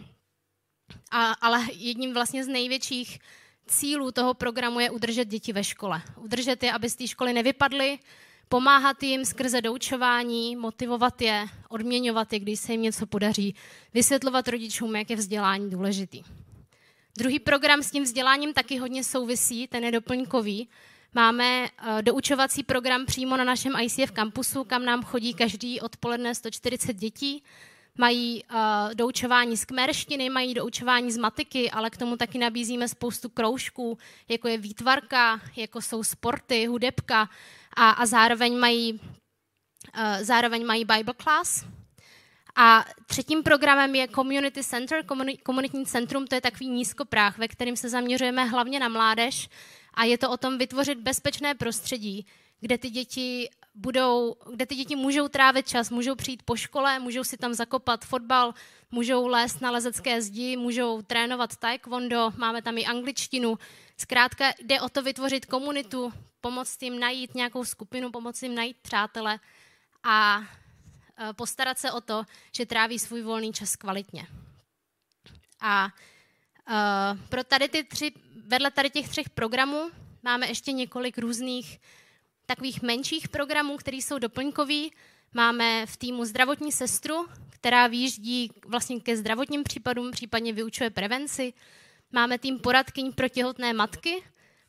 a, 1.11 1.31
ale 1.31 1.65
jedním 1.73 2.13
vlastně 2.13 2.43
z 2.43 2.47
největších 2.47 3.19
cílů 3.67 4.11
toho 4.11 4.33
programu 4.33 4.79
je 4.79 4.89
udržet 4.89 5.25
děti 5.25 5.53
ve 5.53 5.63
škole. 5.63 6.01
Udržet 6.15 6.63
je, 6.63 6.71
aby 6.71 6.89
z 6.89 6.95
té 6.95 7.07
školy 7.07 7.33
nevypadly, 7.33 7.99
pomáhat 8.51 9.03
jim 9.03 9.25
skrze 9.25 9.61
doučování, 9.61 10.55
motivovat 10.55 11.21
je, 11.21 11.45
odměňovat 11.69 12.33
je, 12.33 12.39
když 12.39 12.59
se 12.59 12.71
jim 12.71 12.81
něco 12.81 13.05
podaří, 13.05 13.55
vysvětlovat 13.93 14.47
rodičům, 14.47 14.95
jak 14.95 15.09
je 15.09 15.15
vzdělání 15.15 15.69
důležitý. 15.69 16.23
Druhý 17.17 17.39
program 17.39 17.83
s 17.83 17.91
tím 17.91 18.03
vzděláním 18.03 18.53
taky 18.53 18.77
hodně 18.77 19.03
souvisí, 19.03 19.67
ten 19.67 19.83
je 19.83 19.91
doplňkový. 19.91 20.69
Máme 21.13 21.63
uh, 21.63 22.01
doučovací 22.01 22.63
program 22.63 23.05
přímo 23.05 23.37
na 23.37 23.43
našem 23.43 23.73
ICF 23.81 24.11
kampusu, 24.11 24.63
kam 24.63 24.85
nám 24.85 25.03
chodí 25.03 25.33
každý 25.33 25.81
odpoledne 25.81 26.35
140 26.35 26.93
dětí 26.93 27.43
mají 27.97 28.43
uh, 28.43 28.57
doučování 28.93 29.57
z 29.57 29.65
kmerštiny, 29.65 30.29
mají 30.29 30.53
doučování 30.53 31.11
z 31.11 31.17
matiky, 31.17 31.71
ale 31.71 31.89
k 31.89 31.97
tomu 31.97 32.17
taky 32.17 32.37
nabízíme 32.37 32.87
spoustu 32.87 33.29
kroužků, 33.29 33.97
jako 34.29 34.47
je 34.47 34.57
výtvarka, 34.57 35.41
jako 35.55 35.81
jsou 35.81 36.03
sporty, 36.03 36.65
hudebka 36.65 37.29
a, 37.75 37.89
a 37.89 38.05
zároveň, 38.05 38.57
mají, 38.57 38.93
uh, 38.93 38.99
zároveň 40.21 40.65
mají 40.65 40.85
Bible 40.85 41.13
class. 41.21 41.65
A 42.55 42.85
třetím 43.05 43.43
programem 43.43 43.95
je 43.95 44.07
Community 44.07 44.63
Center, 44.63 45.05
komunitní 45.43 45.85
centrum, 45.85 46.27
to 46.27 46.35
je 46.35 46.41
takový 46.41 46.69
nízkopráh, 46.69 47.37
ve 47.37 47.47
kterým 47.47 47.75
se 47.75 47.89
zaměřujeme 47.89 48.45
hlavně 48.45 48.79
na 48.79 48.87
mládež 48.87 49.49
a 49.93 50.03
je 50.03 50.17
to 50.17 50.29
o 50.29 50.37
tom 50.37 50.57
vytvořit 50.57 50.97
bezpečné 50.97 51.55
prostředí, 51.55 52.25
kde 52.59 52.77
ty 52.77 52.89
děti 52.89 53.49
budou, 53.75 54.35
kde 54.51 54.65
ty 54.65 54.75
děti 54.75 54.95
můžou 54.95 55.27
trávit 55.27 55.67
čas, 55.67 55.89
můžou 55.89 56.15
přijít 56.15 56.43
po 56.43 56.55
škole, 56.55 56.99
můžou 56.99 57.23
si 57.23 57.37
tam 57.37 57.53
zakopat 57.53 58.05
fotbal, 58.05 58.53
můžou 58.91 59.27
lézt 59.27 59.61
na 59.61 59.71
lezecké 59.71 60.21
zdi, 60.21 60.57
můžou 60.57 61.01
trénovat 61.01 61.55
taekwondo, 61.55 62.31
máme 62.37 62.61
tam 62.61 62.77
i 62.77 62.85
angličtinu. 62.85 63.57
Zkrátka 64.01 64.53
jde 64.61 64.81
o 64.81 64.89
to 64.89 65.01
vytvořit 65.01 65.45
komunitu, 65.45 66.13
pomoct 66.41 66.81
jim 66.81 66.99
najít 66.99 67.35
nějakou 67.35 67.65
skupinu, 67.65 68.11
pomoct 68.11 68.43
jim 68.43 68.55
najít 68.55 68.77
přátele 68.81 69.39
a 70.03 70.41
e, 71.29 71.33
postarat 71.33 71.79
se 71.79 71.91
o 71.91 72.01
to, 72.01 72.23
že 72.55 72.65
tráví 72.65 72.99
svůj 72.99 73.21
volný 73.21 73.53
čas 73.53 73.75
kvalitně. 73.75 74.27
A 75.61 75.85
uh, 76.69 77.19
pro 77.29 77.43
tady 77.43 77.69
ty 77.69 77.83
tři, 77.83 78.11
vedle 78.45 78.71
tady 78.71 78.89
těch 78.89 79.09
třech 79.09 79.29
programů 79.29 79.91
máme 80.23 80.47
ještě 80.47 80.71
několik 80.71 81.17
různých 81.17 81.79
takových 82.45 82.81
menších 82.81 83.29
programů, 83.29 83.77
které 83.77 83.97
jsou 83.97 84.19
doplňkový. 84.19 84.93
Máme 85.33 85.85
v 85.85 85.97
týmu 85.97 86.25
zdravotní 86.25 86.71
sestru, 86.71 87.27
která 87.49 87.87
výjíždí 87.87 88.51
vlastně 88.65 88.99
ke 88.99 89.17
zdravotním 89.17 89.63
případům, 89.63 90.11
případně 90.11 90.53
vyučuje 90.53 90.89
prevenci. 90.89 91.53
Máme 92.13 92.37
tým 92.37 92.59
poradkyň 92.59 93.13
pro 93.13 93.29
těhotné 93.29 93.73
matky, 93.73 94.23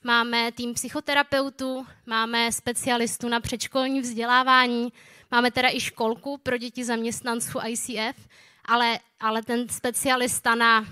máme 0.05 0.53
tým 0.53 0.75
psychoterapeutů, 0.75 1.87
máme 2.07 2.53
specialistů 2.53 3.29
na 3.29 3.41
předškolní 3.41 4.01
vzdělávání, 4.01 4.93
máme 5.31 5.51
teda 5.51 5.69
i 5.73 5.81
školku 5.81 6.39
pro 6.39 6.57
děti 6.57 6.85
zaměstnanců 6.85 7.59
ICF, 7.67 8.29
ale, 8.65 8.99
ale 9.21 9.43
ten 9.43 9.69
specialista 9.69 10.55
na 10.55 10.87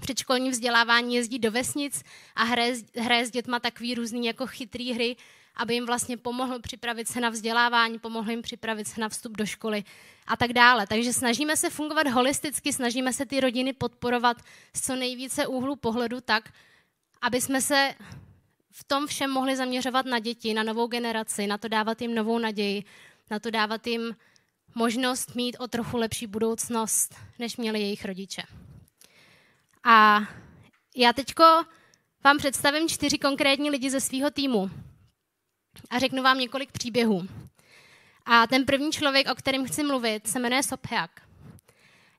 předškolní 0.00 0.50
vzdělávání 0.50 1.14
jezdí 1.14 1.38
do 1.38 1.50
vesnic 1.50 2.02
a 2.34 2.44
hraje, 2.44 2.74
hraje 2.96 3.26
s 3.26 3.30
dětma 3.30 3.60
takový 3.60 3.94
různý 3.94 4.26
jako 4.26 4.46
chytrý 4.46 4.92
hry, 4.92 5.16
aby 5.54 5.74
jim 5.74 5.86
vlastně 5.86 6.16
pomohl 6.16 6.58
připravit 6.58 7.08
se 7.08 7.20
na 7.20 7.28
vzdělávání, 7.28 7.98
pomohl 7.98 8.30
jim 8.30 8.42
připravit 8.42 8.88
se 8.88 9.00
na 9.00 9.08
vstup 9.08 9.36
do 9.36 9.46
školy 9.46 9.84
a 10.26 10.36
tak 10.36 10.52
dále. 10.52 10.86
Takže 10.86 11.12
snažíme 11.12 11.56
se 11.56 11.70
fungovat 11.70 12.06
holisticky, 12.06 12.72
snažíme 12.72 13.12
se 13.12 13.26
ty 13.26 13.40
rodiny 13.40 13.72
podporovat 13.72 14.36
z 14.76 14.80
co 14.80 14.96
nejvíce 14.96 15.46
úhlu 15.46 15.76
pohledu 15.76 16.20
tak, 16.20 16.52
aby 17.20 17.40
jsme 17.40 17.60
se 17.60 17.94
v 18.70 18.84
tom 18.84 19.06
všem 19.06 19.30
mohli 19.30 19.56
zaměřovat 19.56 20.06
na 20.06 20.18
děti, 20.18 20.54
na 20.54 20.62
novou 20.62 20.86
generaci, 20.86 21.46
na 21.46 21.58
to 21.58 21.68
dávat 21.68 22.02
jim 22.02 22.14
novou 22.14 22.38
naději, 22.38 22.84
na 23.30 23.38
to 23.38 23.50
dávat 23.50 23.86
jim 23.86 24.16
možnost 24.74 25.34
mít 25.34 25.56
o 25.60 25.68
trochu 25.68 25.96
lepší 25.96 26.26
budoucnost, 26.26 27.14
než 27.38 27.56
měli 27.56 27.80
jejich 27.80 28.04
rodiče. 28.04 28.42
A 29.84 30.20
já 30.96 31.12
teďko 31.12 31.44
vám 32.24 32.38
představím 32.38 32.88
čtyři 32.88 33.18
konkrétní 33.18 33.70
lidi 33.70 33.90
ze 33.90 34.00
svého 34.00 34.30
týmu 34.30 34.70
a 35.90 35.98
řeknu 35.98 36.22
vám 36.22 36.38
několik 36.38 36.72
příběhů. 36.72 37.28
A 38.24 38.46
ten 38.46 38.64
první 38.64 38.92
člověk, 38.92 39.30
o 39.30 39.34
kterém 39.34 39.66
chci 39.66 39.82
mluvit, 39.82 40.28
se 40.28 40.38
jmenuje 40.38 40.62
Sopheak. 40.62 41.10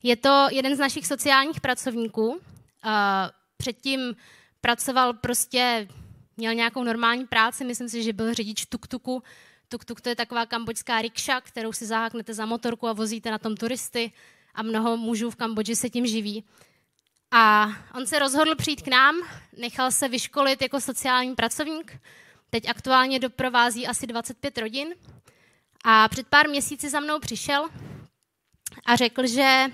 Je 0.03 0.15
to 0.15 0.47
jeden 0.51 0.75
z 0.75 0.79
našich 0.79 1.07
sociálních 1.07 1.61
pracovníků. 1.61 2.41
Předtím 3.57 4.15
pracoval 4.61 5.13
prostě, 5.13 5.87
měl 6.37 6.53
nějakou 6.53 6.83
normální 6.83 7.27
práci, 7.27 7.65
myslím 7.65 7.89
si, 7.89 8.03
že 8.03 8.13
byl 8.13 8.33
řidič 8.33 8.65
tuk-tuku. 8.65 9.23
Tuk-tuk 9.69 10.01
to 10.01 10.09
je 10.09 10.15
taková 10.15 10.45
kambočská 10.45 11.01
rikša, 11.01 11.41
kterou 11.41 11.73
si 11.73 11.85
zaháknete 11.85 12.33
za 12.33 12.45
motorku 12.45 12.87
a 12.87 12.93
vozíte 12.93 13.31
na 13.31 13.37
tom 13.37 13.57
turisty 13.57 14.11
a 14.55 14.63
mnoho 14.63 14.97
mužů 14.97 15.29
v 15.29 15.35
Kambodži 15.35 15.75
se 15.75 15.89
tím 15.89 16.05
živí. 16.05 16.43
A 17.31 17.67
on 17.95 18.05
se 18.05 18.19
rozhodl 18.19 18.55
přijít 18.55 18.81
k 18.81 18.87
nám, 18.87 19.15
nechal 19.57 19.91
se 19.91 20.07
vyškolit 20.07 20.61
jako 20.61 20.81
sociální 20.81 21.35
pracovník, 21.35 21.99
Teď 22.53 22.69
aktuálně 22.69 23.19
doprovází 23.19 23.87
asi 23.87 24.07
25 24.07 24.57
rodin. 24.57 24.87
A 25.85 26.07
před 26.07 26.27
pár 26.27 26.49
měsíci 26.49 26.89
za 26.89 26.99
mnou 26.99 27.19
přišel 27.19 27.67
a 28.85 28.95
řekl, 28.95 29.27
že 29.27 29.65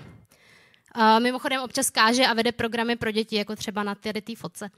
uh, 0.96 1.20
mimochodem 1.20 1.62
občas 1.62 1.90
káže 1.90 2.26
a 2.26 2.34
vede 2.34 2.52
programy 2.52 2.96
pro 2.96 3.10
děti, 3.10 3.36
jako 3.36 3.56
třeba 3.56 3.82
na 3.82 3.94
té 3.94 4.12
fotce. 4.36 4.70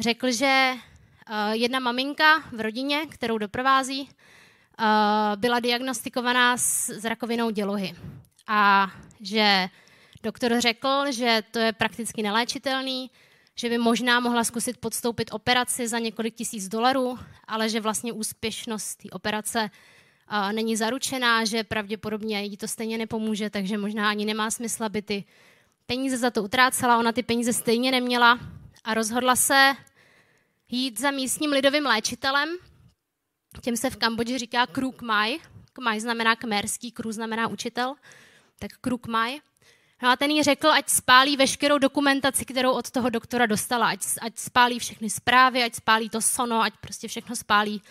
Řekl, 0.00 0.32
že 0.32 0.72
uh, 0.74 1.52
jedna 1.52 1.78
maminka 1.78 2.38
v 2.52 2.60
rodině, 2.60 3.06
kterou 3.06 3.38
doprovází, 3.38 4.00
uh, 4.00 4.86
byla 5.36 5.60
diagnostikovaná 5.60 6.56
s, 6.56 6.88
s 6.88 7.04
rakovinou 7.04 7.50
dělohy. 7.50 7.94
A 8.46 8.90
že 9.20 9.68
doktor 10.22 10.60
řekl, 10.60 11.12
že 11.12 11.42
to 11.50 11.58
je 11.58 11.72
prakticky 11.72 12.22
neléčitelný, 12.22 13.10
že 13.54 13.68
by 13.68 13.78
možná 13.78 14.20
mohla 14.20 14.44
zkusit 14.44 14.76
podstoupit 14.76 15.30
operaci 15.32 15.88
za 15.88 15.98
několik 15.98 16.34
tisíc 16.34 16.68
dolarů, 16.68 17.18
ale 17.44 17.68
že 17.68 17.80
vlastně 17.80 18.12
úspěšnost 18.12 18.96
té 18.96 19.10
operace 19.10 19.70
uh, 20.30 20.52
není 20.52 20.76
zaručená, 20.76 21.44
že 21.44 21.64
pravděpodobně 21.64 22.42
jí 22.42 22.56
to 22.56 22.68
stejně 22.68 22.98
nepomůže, 22.98 23.50
takže 23.50 23.78
možná 23.78 24.10
ani 24.10 24.24
nemá 24.24 24.50
smysl, 24.50 24.84
aby 24.84 25.02
ty 25.02 25.24
peníze 25.86 26.16
za 26.16 26.30
to 26.30 26.42
utrácela. 26.42 26.98
Ona 26.98 27.12
ty 27.12 27.22
peníze 27.22 27.52
stejně 27.52 27.90
neměla 27.90 28.38
a 28.84 28.94
rozhodla 28.94 29.36
se 29.36 29.74
jít 30.68 31.00
za 31.00 31.10
místním 31.10 31.50
lidovým 31.50 31.86
léčitelem. 31.86 32.48
Těm 33.60 33.76
se 33.76 33.90
v 33.90 33.96
Kambodži 33.96 34.38
říká 34.38 34.66
Kruk 34.66 35.02
Mai. 35.02 35.38
Mai 35.80 36.00
znamená 36.00 36.36
kmerský, 36.36 36.92
Kru 36.92 37.12
znamená 37.12 37.48
učitel, 37.48 37.94
tak 38.58 38.70
Kruk 38.80 39.06
Mai. 39.06 39.40
No 40.02 40.10
a 40.10 40.16
ten 40.16 40.30
jí 40.30 40.42
řekl, 40.42 40.68
ať 40.68 40.88
spálí 40.88 41.36
veškerou 41.36 41.78
dokumentaci, 41.78 42.44
kterou 42.44 42.72
od 42.72 42.90
toho 42.90 43.10
doktora 43.10 43.46
dostala, 43.46 43.88
ať, 43.88 44.00
ať 44.20 44.38
spálí 44.38 44.78
všechny 44.78 45.10
zprávy, 45.10 45.62
ať 45.62 45.74
spálí 45.74 46.08
to 46.10 46.20
sono, 46.20 46.62
ať 46.62 46.72
prostě 46.80 47.08
všechno 47.08 47.36
spálí 47.36 47.82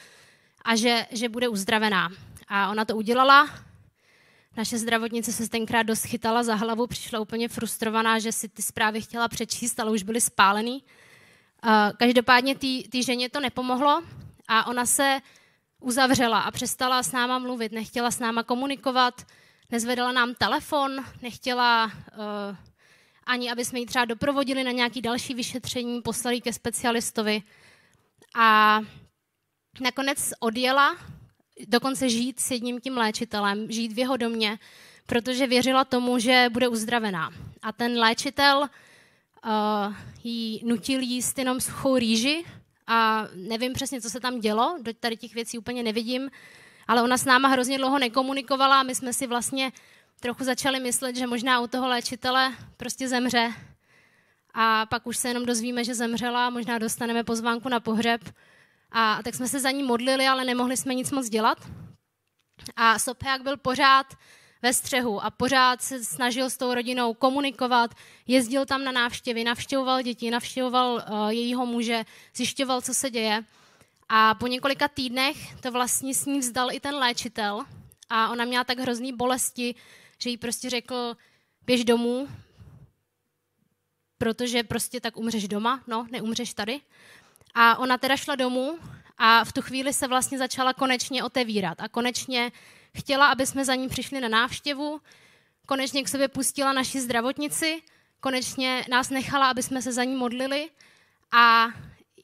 a 0.66 0.76
že, 0.76 1.08
že 1.12 1.30
bude 1.30 1.48
uzdravená. 1.48 2.10
A 2.48 2.72
ona 2.72 2.86
to 2.86 2.96
udělala. 2.96 3.50
Naše 4.58 4.78
zdravotnice 4.78 5.34
se 5.34 5.50
tenkrát 5.50 5.84
dost 5.84 6.06
chytala 6.06 6.44
za 6.44 6.56
hlavu, 6.56 6.88
přišla 6.88 7.20
úplně 7.20 7.50
frustrovaná, 7.50 8.20
že 8.20 8.32
si 8.32 8.50
ty 8.50 8.62
zprávy 8.62 9.02
chtěla 9.02 9.28
přečíst, 9.28 9.80
ale 9.80 9.92
už 9.92 10.04
byly 10.04 10.22
spálený. 10.22 10.84
Každopádně 11.98 12.56
té 12.92 13.02
ženě 13.02 13.30
to 13.30 13.40
nepomohlo 13.40 14.04
a 14.48 14.68
ona 14.68 14.86
se 14.86 15.20
uzavřela 15.80 16.40
a 16.40 16.52
přestala 16.52 17.04
s 17.04 17.12
náma 17.12 17.40
mluvit, 17.40 17.72
nechtěla 17.72 18.12
s 18.12 18.20
náma 18.20 18.44
komunikovat, 18.44 19.26
nezvedala 19.74 20.12
nám 20.12 20.36
telefon, 20.36 20.92
nechtěla 21.22 21.86
uh, 21.86 22.56
ani, 23.26 23.52
aby 23.52 23.66
jsme 23.66 23.80
ji 23.80 23.86
třeba 23.86 24.06
doprovodili 24.06 24.64
na 24.64 24.72
nějaký 24.72 25.02
další 25.02 25.34
vyšetření, 25.34 26.02
poslali 26.02 26.42
ke 26.42 26.54
specialistovi. 26.54 27.42
A 28.36 28.80
nakonec 29.82 30.34
odjela 30.40 30.98
dokonce 31.68 32.10
žít 32.10 32.40
s 32.40 32.52
jedním 32.52 32.82
tím 32.82 32.98
léčitelem, 32.98 33.72
žít 33.72 33.94
v 33.94 34.00
jeho 34.00 34.18
domě, 34.18 34.60
protože 35.06 35.48
věřila 35.48 35.86
tomu, 35.86 36.20
že 36.20 36.50
bude 36.52 36.68
uzdravená. 36.68 37.30
A 37.62 37.72
ten 37.72 38.00
léčitel 38.00 38.58
uh, 38.60 39.96
jí 40.24 40.62
nutil 40.66 41.00
jíst 41.02 41.40
jenom 41.40 41.62
suchou 41.62 41.98
rýži 41.98 42.46
a 42.88 43.28
nevím 43.36 43.74
přesně, 43.74 44.02
co 44.02 44.10
se 44.10 44.20
tam 44.20 44.40
dělo, 44.40 44.78
do 44.82 44.94
tady 44.94 45.18
těch 45.18 45.34
věcí 45.34 45.58
úplně 45.58 45.84
nevidím, 45.84 46.30
ale 46.88 47.02
ona 47.02 47.18
s 47.18 47.26
náma 47.26 47.48
hrozně 47.48 47.78
dlouho 47.78 48.00
nekomunikovala 48.00 48.80
a 48.80 48.84
my 48.84 48.96
jsme 48.96 49.14
si 49.14 49.28
vlastně 49.28 49.72
trochu 50.20 50.44
začali 50.44 50.80
myslet, 50.80 51.16
že 51.16 51.28
možná 51.28 51.60
u 51.60 51.68
toho 51.68 51.88
léčitele 51.88 52.54
prostě 52.78 53.08
zemře 53.08 53.54
a 54.54 54.86
pak 54.86 55.08
už 55.08 55.18
se 55.18 55.28
jenom 55.28 55.46
dozvíme, 55.46 55.84
že 55.84 55.96
zemřela, 55.96 56.50
možná 56.50 56.78
dostaneme 56.78 57.24
pozvánku 57.24 57.70
na 57.70 57.80
pohřeb 57.80 58.22
a 58.92 59.24
tak 59.24 59.36
jsme 59.36 59.48
se 59.48 59.60
za 59.60 59.72
ní 59.72 59.84
modlili, 59.84 60.28
ale 60.28 60.46
nemohli 60.46 60.78
jsme 60.78 60.96
nic 60.96 61.12
moc 61.12 61.30
dělat. 61.30 61.58
A 62.76 63.00
Sopheak 63.00 63.42
byl 63.42 63.58
pořád 63.58 64.06
ve 64.62 64.74
střehu 64.74 65.24
a 65.24 65.32
pořád 65.32 65.82
se 65.82 66.04
snažil 66.06 66.50
s 66.50 66.58
tou 66.58 66.74
rodinou 66.74 67.14
komunikovat, 67.14 67.92
jezdil 68.28 68.66
tam 68.66 68.84
na 68.84 68.92
návštěvy, 68.92 69.44
navštěvoval 69.44 70.02
děti, 70.02 70.32
navštěvoval 70.32 70.94
uh, 70.94 71.30
jejího 71.30 71.66
muže, 71.66 72.04
zjišťoval, 72.36 72.82
co 72.82 72.94
se 72.94 73.10
děje. 73.10 73.44
A 74.16 74.36
po 74.36 74.48
několika 74.48 74.88
týdnech 74.88 75.56
to 75.62 75.72
vlastně 75.72 76.14
s 76.14 76.26
ní 76.26 76.40
vzdal 76.40 76.72
i 76.72 76.80
ten 76.80 76.96
léčitel 76.96 77.66
a 78.10 78.30
ona 78.30 78.46
měla 78.46 78.64
tak 78.64 78.80
hrozný 78.80 79.14
bolesti, 79.14 79.76
že 80.18 80.30
jí 80.30 80.38
prostě 80.38 80.70
řekl, 80.70 81.18
běž 81.66 81.86
domů, 81.86 82.28
protože 84.18 84.64
prostě 84.64 85.02
tak 85.02 85.18
umřeš 85.18 85.48
doma, 85.48 85.84
no, 85.88 86.08
neumřeš 86.12 86.54
tady. 86.54 86.82
A 87.54 87.78
ona 87.78 87.98
teda 87.98 88.18
šla 88.18 88.36
domů 88.36 88.80
a 89.18 89.44
v 89.44 89.54
tu 89.54 89.62
chvíli 89.62 89.94
se 89.94 90.08
vlastně 90.08 90.38
začala 90.38 90.74
konečně 90.74 91.24
otevírat 91.24 91.82
a 91.82 91.88
konečně 91.88 92.52
chtěla, 92.98 93.28
aby 93.28 93.46
jsme 93.46 93.66
za 93.66 93.76
ní 93.76 93.90
přišli 93.90 94.22
na 94.22 94.28
návštěvu, 94.28 95.02
konečně 95.66 96.04
k 96.04 96.08
sobě 96.08 96.28
pustila 96.28 96.74
naši 96.74 97.02
zdravotnici, 97.02 97.82
konečně 98.20 98.86
nás 98.90 99.10
nechala, 99.10 99.50
aby 99.50 99.64
jsme 99.64 99.82
se 99.82 99.92
za 99.92 100.04
ní 100.04 100.16
modlili 100.16 100.70
a 101.32 101.68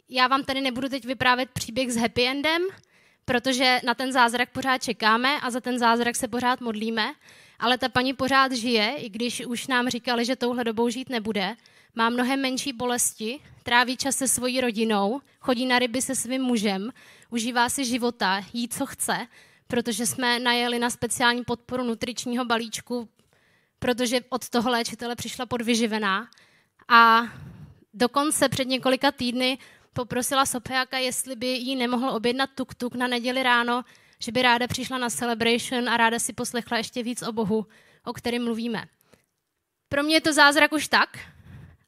já 0.09 0.27
vám 0.27 0.43
tady 0.43 0.61
nebudu 0.61 0.89
teď 0.89 1.05
vyprávět 1.05 1.49
příběh 1.49 1.91
s 1.91 1.95
happy 1.95 2.27
endem, 2.27 2.61
protože 3.25 3.79
na 3.85 3.93
ten 3.93 4.11
zázrak 4.11 4.49
pořád 4.49 4.77
čekáme 4.77 5.39
a 5.39 5.49
za 5.49 5.61
ten 5.61 5.79
zázrak 5.79 6.15
se 6.15 6.27
pořád 6.27 6.61
modlíme, 6.61 7.13
ale 7.59 7.77
ta 7.77 7.89
paní 7.89 8.13
pořád 8.13 8.51
žije, 8.51 8.95
i 8.97 9.09
když 9.09 9.45
už 9.45 9.67
nám 9.67 9.89
říkali, 9.89 10.25
že 10.25 10.35
touhle 10.35 10.63
dobou 10.63 10.89
žít 10.89 11.09
nebude. 11.09 11.55
Má 11.95 12.09
mnohem 12.09 12.41
menší 12.41 12.73
bolesti, 12.73 13.39
tráví 13.63 13.97
čas 13.97 14.15
se 14.15 14.27
svojí 14.27 14.61
rodinou, 14.61 15.21
chodí 15.39 15.65
na 15.65 15.79
ryby 15.79 16.01
se 16.01 16.15
svým 16.15 16.41
mužem, 16.41 16.89
užívá 17.29 17.69
si 17.69 17.85
života, 17.85 18.41
jí 18.53 18.67
co 18.67 18.85
chce, 18.85 19.27
protože 19.67 20.05
jsme 20.05 20.39
najeli 20.39 20.79
na 20.79 20.89
speciální 20.89 21.43
podporu 21.43 21.83
nutričního 21.83 22.45
balíčku, 22.45 23.09
protože 23.79 24.21
od 24.29 24.49
toho 24.49 24.69
léčitele 24.69 25.15
přišla 25.15 25.45
podvyživená. 25.45 26.29
A 26.87 27.21
dokonce 27.93 28.49
před 28.49 28.67
několika 28.67 29.11
týdny 29.11 29.57
poprosila 29.93 30.45
Sopeaka, 30.45 30.97
jestli 30.97 31.35
by 31.35 31.47
jí 31.47 31.75
nemohl 31.75 32.09
objednat 32.09 32.49
tuk-tuk 32.55 32.95
na 32.95 33.07
neděli 33.07 33.43
ráno, 33.43 33.85
že 34.19 34.31
by 34.31 34.41
ráda 34.41 34.67
přišla 34.67 34.97
na 34.97 35.09
celebration 35.09 35.89
a 35.89 35.97
ráda 35.97 36.19
si 36.19 36.33
poslechla 36.33 36.77
ještě 36.77 37.03
víc 37.03 37.21
o 37.21 37.31
Bohu, 37.31 37.65
o 38.03 38.13
kterém 38.13 38.43
mluvíme. 38.43 38.85
Pro 39.89 40.03
mě 40.03 40.15
je 40.15 40.21
to 40.21 40.33
zázrak 40.33 40.71
už 40.71 40.87
tak, 40.87 41.19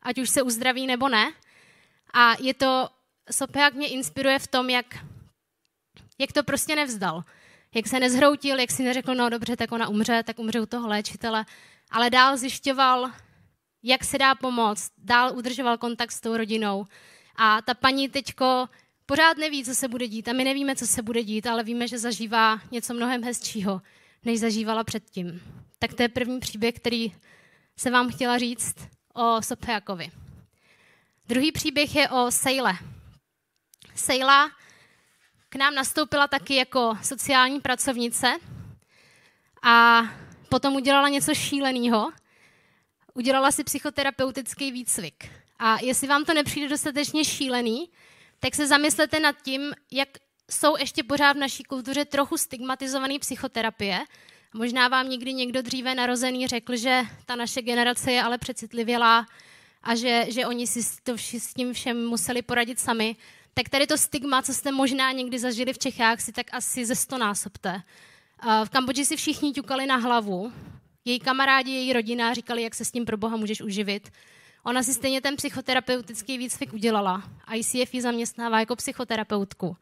ať 0.01 0.17
už 0.17 0.29
se 0.29 0.41
uzdraví 0.41 0.87
nebo 0.87 1.09
ne. 1.09 1.33
A 2.13 2.33
je 2.39 2.53
to, 2.53 2.89
Sopeak 3.31 3.73
mě 3.73 3.87
inspiruje 3.87 4.39
v 4.39 4.47
tom, 4.47 4.69
jak, 4.69 4.85
jak 6.19 6.31
to 6.31 6.43
prostě 6.43 6.75
nevzdal. 6.75 7.23
Jak 7.75 7.87
se 7.87 7.99
nezhroutil, 7.99 8.59
jak 8.59 8.71
si 8.71 8.83
neřekl, 8.83 9.15
no 9.15 9.29
dobře, 9.29 9.55
tak 9.55 9.71
ona 9.71 9.87
umře, 9.87 10.23
tak 10.23 10.39
umře 10.39 10.61
u 10.61 10.65
toho 10.65 10.87
léčitele, 10.87 11.45
ale 11.91 12.09
dál 12.09 12.37
zjišťoval, 12.37 13.11
jak 13.83 14.03
se 14.03 14.17
dá 14.17 14.35
pomoct, 14.35 14.91
dál 14.97 15.37
udržoval 15.37 15.77
kontakt 15.77 16.11
s 16.11 16.21
tou 16.21 16.37
rodinou. 16.37 16.85
A 17.43 17.61
ta 17.61 17.73
paní 17.73 18.09
teďko 18.09 18.69
pořád 19.05 19.37
neví, 19.37 19.65
co 19.65 19.75
se 19.75 19.87
bude 19.87 20.07
dít 20.07 20.27
a 20.27 20.33
my 20.33 20.43
nevíme, 20.43 20.75
co 20.75 20.87
se 20.87 21.01
bude 21.01 21.23
dít, 21.23 21.47
ale 21.47 21.63
víme, 21.63 21.87
že 21.87 21.99
zažívá 21.99 22.61
něco 22.71 22.93
mnohem 22.93 23.23
hezčího, 23.23 23.81
než 24.25 24.39
zažívala 24.39 24.83
předtím. 24.83 25.41
Tak 25.79 25.93
to 25.93 26.01
je 26.01 26.09
první 26.09 26.39
příběh, 26.39 26.75
který 26.75 27.15
se 27.77 27.91
vám 27.91 28.11
chtěla 28.11 28.37
říct 28.37 28.75
o 29.13 29.41
Sopeakovi. 29.41 30.11
Druhý 31.27 31.51
příběh 31.51 31.95
je 31.95 32.09
o 32.09 32.31
Sejle. 32.31 32.73
Sejla 33.95 34.51
k 35.49 35.55
nám 35.55 35.75
nastoupila 35.75 36.27
taky 36.27 36.55
jako 36.55 36.97
sociální 37.03 37.59
pracovnice 37.59 38.37
a 39.63 40.03
potom 40.49 40.75
udělala 40.75 41.09
něco 41.09 41.35
šíleného. 41.35 42.11
Udělala 43.13 43.51
si 43.51 43.63
psychoterapeutický 43.63 44.71
výcvik. 44.71 45.40
A 45.63 45.77
jestli 45.81 46.07
vám 46.07 46.25
to 46.25 46.33
nepřijde 46.33 46.69
dostatečně 46.69 47.25
šílený, 47.25 47.89
tak 48.39 48.55
se 48.55 48.67
zamyslete 48.67 49.19
nad 49.19 49.35
tím, 49.41 49.73
jak 49.91 50.09
jsou 50.51 50.77
ještě 50.77 51.03
pořád 51.03 51.33
v 51.33 51.39
naší 51.39 51.63
kultuře 51.63 52.05
trochu 52.05 52.37
stigmatizované 52.37 53.19
psychoterapie. 53.19 53.99
Možná 54.53 54.87
vám 54.87 55.09
někdy 55.09 55.33
někdo 55.33 55.61
dříve 55.61 55.95
narozený 55.95 56.47
řekl, 56.47 56.75
že 56.75 57.01
ta 57.25 57.35
naše 57.35 57.61
generace 57.61 58.11
je 58.11 58.23
ale 58.23 58.37
přecitlivělá 58.37 59.25
a 59.83 59.95
že, 59.95 60.25
že 60.29 60.45
oni 60.45 60.67
si 60.67 60.79
to 61.03 61.15
vši, 61.15 61.39
s 61.39 61.53
tím 61.53 61.73
všem 61.73 62.07
museli 62.07 62.41
poradit 62.41 62.79
sami. 62.79 63.15
Tak 63.53 63.69
tady 63.69 63.87
to 63.87 63.97
stigma, 63.97 64.41
co 64.41 64.53
jste 64.53 64.71
možná 64.71 65.11
někdy 65.11 65.39
zažili 65.39 65.73
v 65.73 65.79
Čechách, 65.79 66.21
si 66.21 66.31
tak 66.31 66.53
asi 66.53 66.85
ze 66.85 66.95
sto 66.95 67.17
násobte. 67.17 67.81
V 68.65 68.69
Kambodži 68.69 69.05
si 69.05 69.15
všichni 69.15 69.53
ťukali 69.53 69.85
na 69.85 69.95
hlavu. 69.95 70.53
Její 71.05 71.19
kamarádi, 71.19 71.71
její 71.71 71.93
rodina 71.93 72.33
říkali, 72.33 72.61
jak 72.63 72.75
se 72.75 72.85
s 72.85 72.91
tím 72.91 73.05
pro 73.05 73.17
Boha 73.17 73.37
můžeš 73.37 73.61
uživit. 73.61 74.11
Ona 74.63 74.83
si 74.83 74.93
stejně 74.93 75.21
ten 75.21 75.35
psychoterapeutický 75.35 76.37
výcvik 76.37 76.73
udělala. 76.73 77.23
ICF 77.53 77.93
ji 77.93 78.01
zaměstnává 78.01 78.59
jako 78.59 78.75
psychoterapeutku. 78.75 79.77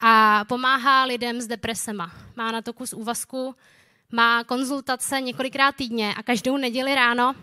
A 0.00 0.44
pomáhá 0.44 1.04
lidem 1.04 1.40
s 1.40 1.46
depresema. 1.46 2.12
Má 2.36 2.52
na 2.52 2.62
to 2.62 2.72
kus 2.72 2.92
úvazku, 2.92 3.54
má 4.12 4.44
konzultace 4.44 5.20
několikrát 5.20 5.74
týdně 5.74 6.14
a 6.14 6.22
každou 6.22 6.56
neděli 6.56 6.94
ráno 6.94 7.34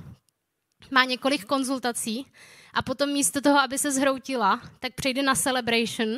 má 0.92 1.04
několik 1.04 1.46
konzultací 1.46 2.26
a 2.74 2.82
potom 2.82 3.10
místo 3.10 3.42
toho, 3.42 3.60
aby 3.60 3.78
se 3.78 3.92
zhroutila, 3.92 4.62
tak 4.80 4.94
přejde 4.94 5.24
na 5.24 5.36
celebration 5.36 6.10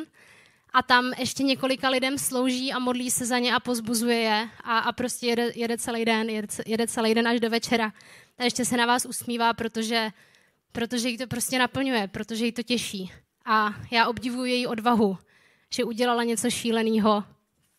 a 0.74 0.84
tam 0.84 1.14
ještě 1.18 1.44
několika 1.44 1.90
lidem 1.90 2.18
slouží 2.18 2.74
a 2.74 2.80
modlí 2.80 3.12
se 3.12 3.26
za 3.26 3.40
ně 3.40 3.56
a 3.56 3.60
pozbuzuje 3.60 4.18
je 4.18 4.50
a, 4.64 4.80
a 4.80 4.92
prostě 4.92 5.28
jede, 5.28 5.52
jede 5.56 5.78
celý 5.78 6.06
den, 6.06 6.30
jede, 6.30 6.48
jede 6.66 6.88
celý 6.88 7.16
den 7.16 7.28
až 7.28 7.40
do 7.40 7.50
večera. 7.50 7.94
A 8.38 8.44
ještě 8.44 8.66
se 8.66 8.78
na 8.78 8.86
vás 8.86 9.06
usmívá, 9.06 9.54
protože 9.54 10.12
protože 10.76 11.10
jí 11.10 11.18
to 11.18 11.28
prostě 11.28 11.60
naplňuje, 11.60 12.08
protože 12.08 12.46
jí 12.46 12.52
to 12.52 12.64
těší. 12.64 13.12
A 13.46 13.76
já 13.92 14.08
obdivuji 14.08 14.52
její 14.52 14.68
odvahu, 14.68 15.18
že 15.74 15.84
udělala 15.84 16.24
něco 16.24 16.50
šíleného 16.50 17.24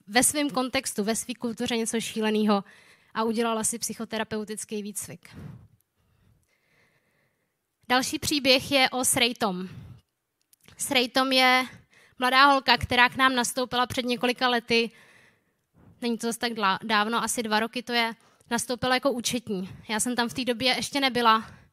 ve 0.07 0.23
svém 0.23 0.51
kontextu, 0.51 1.05
ve 1.05 1.17
své 1.17 1.35
kultuře 1.35 1.77
něco 1.77 2.01
šíleného 2.01 2.65
a 3.15 3.25
udělala 3.25 3.65
si 3.65 3.79
psychoterapeutický 3.79 4.83
výcvik. 4.83 5.37
Další 7.89 8.19
příběh 8.19 8.73
je 8.73 8.91
o 8.91 9.05
Srejtom. 9.05 9.69
Srejtom 10.77 11.33
je 11.33 11.65
mladá 12.19 12.47
holka, 12.47 12.77
která 12.77 13.09
k 13.09 13.17
nám 13.17 13.35
nastoupila 13.35 13.87
před 13.87 14.05
několika 14.05 14.49
lety, 14.49 14.91
není 16.03 16.19
to 16.19 16.27
zase 16.27 16.39
tak 16.39 16.53
dávno, 16.83 17.23
asi 17.23 17.43
dva 17.43 17.61
roky 17.61 17.83
to 17.83 17.93
je, 17.93 18.15
nastoupila 18.51 18.95
jako 18.95 19.11
účetní. 19.11 19.71
Já 19.89 20.01
jsem 20.01 20.17
tam 20.17 20.29
v 20.29 20.35
té 20.35 20.45
době 20.45 20.77
ještě 20.77 21.01
nebyla, 21.01 21.66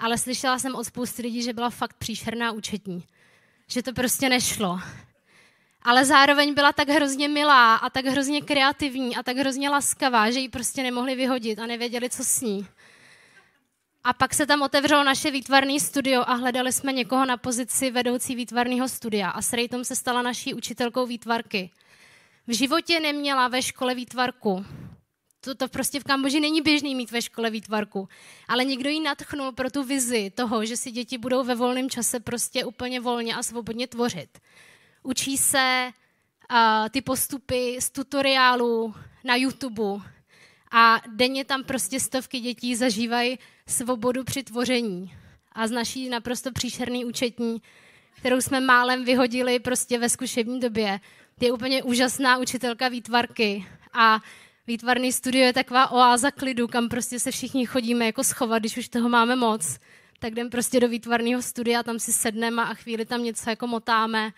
ale 0.00 0.18
slyšela 0.18 0.58
jsem 0.58 0.74
od 0.74 0.84
spousty 0.84 1.22
lidí, 1.22 1.42
že 1.42 1.52
byla 1.52 1.70
fakt 1.70 1.94
příšerná 1.94 2.52
účetní. 2.52 3.04
Že 3.66 3.82
to 3.82 3.92
prostě 3.92 4.28
nešlo. 4.28 4.80
Ale 5.82 6.04
zároveň 6.04 6.54
byla 6.54 6.72
tak 6.72 6.88
hrozně 6.88 7.28
milá 7.28 7.76
a 7.76 7.90
tak 7.90 8.04
hrozně 8.04 8.40
kreativní 8.40 9.16
a 9.16 9.22
tak 9.22 9.36
hrozně 9.36 9.70
laskavá, 9.70 10.30
že 10.30 10.40
ji 10.40 10.48
prostě 10.48 10.82
nemohli 10.82 11.14
vyhodit 11.14 11.58
a 11.58 11.66
nevěděli, 11.66 12.10
co 12.10 12.24
s 12.24 12.40
ní. 12.40 12.66
A 14.04 14.12
pak 14.12 14.34
se 14.34 14.46
tam 14.46 14.62
otevřelo 14.62 15.04
naše 15.04 15.30
výtvarné 15.30 15.80
studio 15.80 16.22
a 16.26 16.34
hledali 16.34 16.72
jsme 16.72 16.92
někoho 16.92 17.26
na 17.26 17.36
pozici 17.36 17.90
vedoucí 17.90 18.34
výtvarného 18.34 18.88
studia. 18.88 19.30
A 19.30 19.42
s 19.42 19.52
Rejtom 19.52 19.84
se 19.84 19.96
stala 19.96 20.22
naší 20.22 20.54
učitelkou 20.54 21.06
výtvarky. 21.06 21.70
V 22.46 22.52
životě 22.52 23.00
neměla 23.00 23.48
ve 23.48 23.62
škole 23.62 23.94
výtvarku. 23.94 24.64
To, 25.40 25.54
to 25.54 25.68
prostě 25.68 26.00
v 26.00 26.04
Kambodži 26.04 26.40
není 26.40 26.62
běžný 26.62 26.94
mít 26.94 27.10
ve 27.10 27.22
škole 27.22 27.50
výtvarku. 27.50 28.08
Ale 28.48 28.64
někdo 28.64 28.90
jí 28.90 29.00
natchnul 29.00 29.52
pro 29.52 29.70
tu 29.70 29.84
vizi 29.84 30.30
toho, 30.34 30.64
že 30.64 30.76
si 30.76 30.90
děti 30.90 31.18
budou 31.18 31.44
ve 31.44 31.54
volném 31.54 31.90
čase 31.90 32.20
prostě 32.20 32.64
úplně 32.64 33.00
volně 33.00 33.34
a 33.34 33.42
svobodně 33.42 33.86
tvořit. 33.86 34.38
Učí 35.02 35.38
se 35.38 35.90
uh, 36.50 36.88
ty 36.90 37.00
postupy 37.00 37.76
z 37.80 37.90
tutoriálu 37.90 38.94
na 39.24 39.36
YouTube 39.36 40.04
a 40.72 41.00
denně 41.08 41.44
tam 41.44 41.64
prostě 41.64 42.00
stovky 42.00 42.40
dětí 42.40 42.76
zažívají 42.76 43.38
svobodu 43.66 44.24
při 44.24 44.42
tvoření. 44.42 45.14
A 45.52 45.66
z 45.66 45.70
naší 45.70 46.08
naprosto 46.08 46.52
příšerný 46.52 47.04
účetní, 47.04 47.62
kterou 48.16 48.40
jsme 48.40 48.60
málem 48.60 49.04
vyhodili 49.04 49.58
prostě 49.58 49.98
ve 49.98 50.08
zkušební 50.08 50.60
době, 50.60 51.00
je 51.40 51.52
úplně 51.52 51.82
úžasná 51.82 52.38
učitelka 52.38 52.88
výtvarky 52.88 53.66
a 53.92 54.20
výtvarný 54.66 55.12
studio 55.12 55.44
je 55.44 55.52
taková 55.52 55.92
oáza 55.92 56.30
klidu, 56.30 56.68
kam 56.68 56.88
prostě 56.88 57.20
se 57.20 57.30
všichni 57.30 57.66
chodíme 57.66 58.06
jako 58.06 58.24
schovat, 58.24 58.58
když 58.58 58.76
už 58.76 58.88
toho 58.88 59.08
máme 59.08 59.36
moc. 59.36 59.78
Tak 60.18 60.32
jdem 60.32 60.50
prostě 60.50 60.80
do 60.80 60.88
výtvarného 60.88 61.42
studia, 61.42 61.82
tam 61.82 61.98
si 61.98 62.12
sedneme 62.12 62.62
a 62.62 62.74
chvíli 62.74 63.04
tam 63.04 63.22
něco 63.22 63.50
jako 63.50 63.66
motáme 63.66 64.32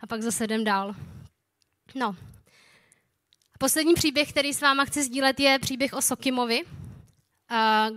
a 0.00 0.06
pak 0.06 0.22
zase 0.22 0.44
jdem 0.44 0.64
dál. 0.64 0.94
No. 1.94 2.16
Poslední 3.58 3.94
příběh, 3.94 4.30
který 4.30 4.54
s 4.54 4.60
váma 4.60 4.84
chci 4.84 5.02
sdílet, 5.02 5.40
je 5.40 5.58
příběh 5.58 5.92
o 5.92 6.02
Sokimovi. 6.02 6.62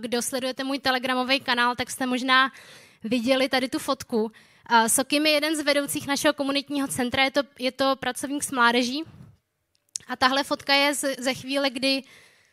Kdo 0.00 0.22
sledujete 0.22 0.64
můj 0.64 0.78
telegramový 0.78 1.40
kanál, 1.40 1.76
tak 1.76 1.90
jste 1.90 2.06
možná 2.06 2.52
viděli 3.04 3.48
tady 3.48 3.68
tu 3.68 3.78
fotku. 3.78 4.32
Sokim 4.86 5.26
je 5.26 5.32
jeden 5.32 5.56
z 5.56 5.60
vedoucích 5.60 6.06
našeho 6.06 6.34
komunitního 6.34 6.88
centra, 6.88 7.24
je 7.24 7.30
to, 7.30 7.40
je 7.58 7.72
to 7.72 7.96
pracovník 7.96 8.44
s 8.44 8.50
mládeží. 8.50 9.04
A 10.08 10.16
tahle 10.16 10.44
fotka 10.44 10.74
je 10.74 10.94
ze 11.18 11.34
chvíle, 11.34 11.70
kdy 11.70 12.02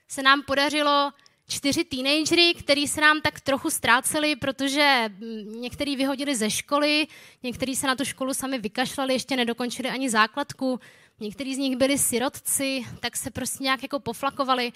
se 0.08 0.24
nám 0.24 0.42
podařilo 0.42 1.12
čtyři 1.48 1.84
teenagery, 1.84 2.54
který 2.54 2.88
se 2.88 3.02
nám 3.02 3.22
tak 3.22 3.40
trochu 3.40 3.70
ztráceli, 3.70 4.36
protože 4.36 5.06
mm, 5.10 5.62
některý 5.62 5.96
vyhodili 5.96 6.36
ze 6.36 6.50
školy, 6.50 7.08
někteří 7.44 7.76
se 7.76 7.88
na 7.88 7.96
tu 7.96 8.06
školu 8.06 8.34
sami 8.34 8.60
vykašlali, 8.60 9.14
ještě 9.14 9.36
nedokončili 9.36 9.90
ani 9.90 10.10
základku, 10.10 10.80
někteří 11.20 11.56
z 11.56 11.58
nich 11.58 11.78
byli 11.78 11.98
sirotci, 11.98 12.86
tak 13.00 13.18
se 13.18 13.32
prostě 13.32 13.64
nějak 13.64 13.84
jako 13.84 14.00
poflakovali. 14.00 14.72